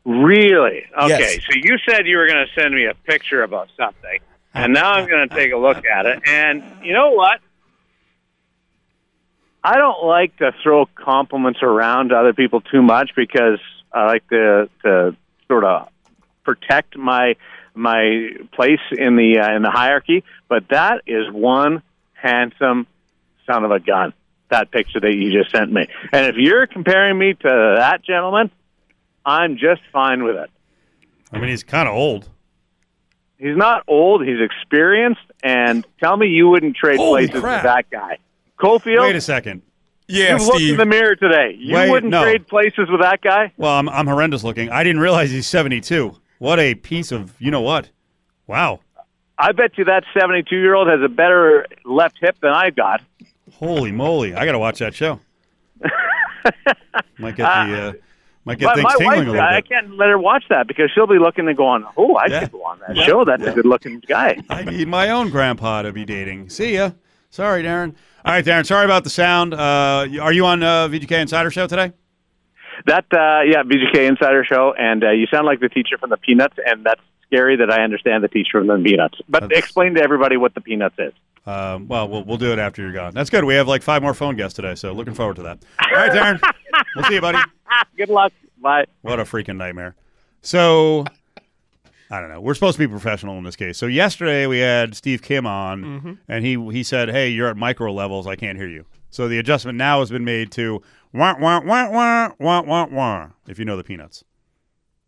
[0.07, 0.85] Really?
[0.97, 1.09] Okay.
[1.09, 1.41] Yes.
[1.51, 4.21] So you said you were going to send me a picture about something,
[4.55, 6.23] and now I'm going to take a look at it.
[6.25, 7.41] And you know what?
[9.65, 13.59] I don't like to throw compliments around to other people too much because
[13.93, 15.17] I like to to
[15.49, 15.89] sort of
[16.45, 17.35] protect my
[17.75, 20.23] my place in the uh, in the hierarchy.
[20.49, 21.83] But that is one
[22.13, 22.87] handsome
[23.45, 24.13] son of a gun.
[24.51, 28.53] That picture that you just sent me, and if you're comparing me to that gentleman,
[29.27, 30.49] I'm just fine with it.
[31.33, 32.31] I mean, he's kind of old.
[33.39, 34.25] He's not old.
[34.25, 37.63] He's experienced, and tell me you wouldn't trade Holy places crap.
[37.65, 38.19] with that guy.
[38.59, 39.03] Cofield.
[39.03, 39.61] Wait a second.
[40.09, 40.71] Yeah, you looked Steve.
[40.75, 41.57] in the mirror today.
[41.59, 42.23] You Wait, wouldn't no.
[42.23, 43.53] trade places with that guy.
[43.57, 44.71] Well, I'm, I'm horrendous looking.
[44.71, 46.17] I didn't realize he's 72.
[46.39, 47.91] What a piece of, you know what?
[48.47, 48.81] Wow.
[49.37, 53.03] I bet you that 72 year old has a better left hip than I've got.
[53.55, 54.35] Holy moly.
[54.35, 55.19] I got to watch that show.
[57.19, 57.93] might get the, uh,
[58.47, 60.67] might get But things my tingling wife, a little I can't let her watch that
[60.69, 62.41] because she'll be looking and going, "Oh, I Yeah.
[62.41, 63.03] could go on that Yeah.
[63.05, 63.25] show.
[63.25, 63.51] That's Yeah.
[63.51, 66.49] a good looking guy." I need my own grandpa to be dating.
[66.49, 66.91] See ya.
[67.29, 67.95] Sorry, Daren.
[68.25, 68.65] All right, Daren.
[68.65, 69.53] Sorry about the sound.
[69.53, 71.93] Uh, are you on uh, VGK Insider Show today?
[72.87, 76.17] That uh, yeah, VGK Insider Show, and uh, you sound like the teacher from the
[76.17, 79.19] Peanuts, and that's scary that I understand the teacher from the Peanuts.
[79.29, 81.13] But explain to everybody what the Peanuts is.
[81.47, 83.15] Um, well, well, we'll do it after you're gone.
[83.15, 83.45] That's good.
[83.45, 85.59] We have like five more phone guests today, so looking forward to that.
[85.81, 86.41] All right, Daren.
[86.97, 87.39] we'll see you, buddy.
[87.97, 88.33] Good luck.
[88.61, 88.87] Bye.
[89.03, 89.95] What a freaking nightmare.
[90.43, 91.05] So,
[92.11, 92.41] I don't know.
[92.41, 93.79] We're supposed to be professional in this case.
[93.79, 96.19] So yesterday we had Steve Kim on, Mhm.
[96.29, 98.27] and he he said, "Hey, you're at micro levels.
[98.27, 100.83] I can't hear you." So the adjustment now has been made to
[101.13, 103.29] wah wah wah wah wah wah wah.
[103.49, 104.25] If you know the Peanuts,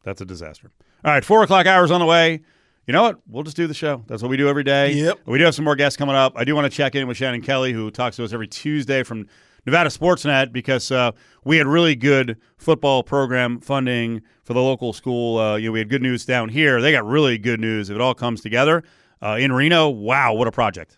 [0.05, 0.71] that's a disaster.
[1.05, 2.41] All right, four o'clock hours on the way.
[2.89, 3.19] You know what?
[3.29, 4.03] We'll just do the show.
[4.07, 4.93] That's what we do every day.
[4.95, 5.21] Yep.
[5.27, 6.33] We do have some more guests coming up.
[6.37, 9.03] I do want to check in with Shannon Kelly, who talks to us every Tuesday
[9.03, 9.27] from
[9.67, 11.13] Nevada Sportsnet, because uh,
[11.45, 15.39] we had really good football program funding for the local school.
[15.39, 16.81] Uh, you know, we had good news down here.
[16.81, 18.83] They got really good news if it all comes together.
[19.21, 20.97] Uh, in Reno, wow, what a project!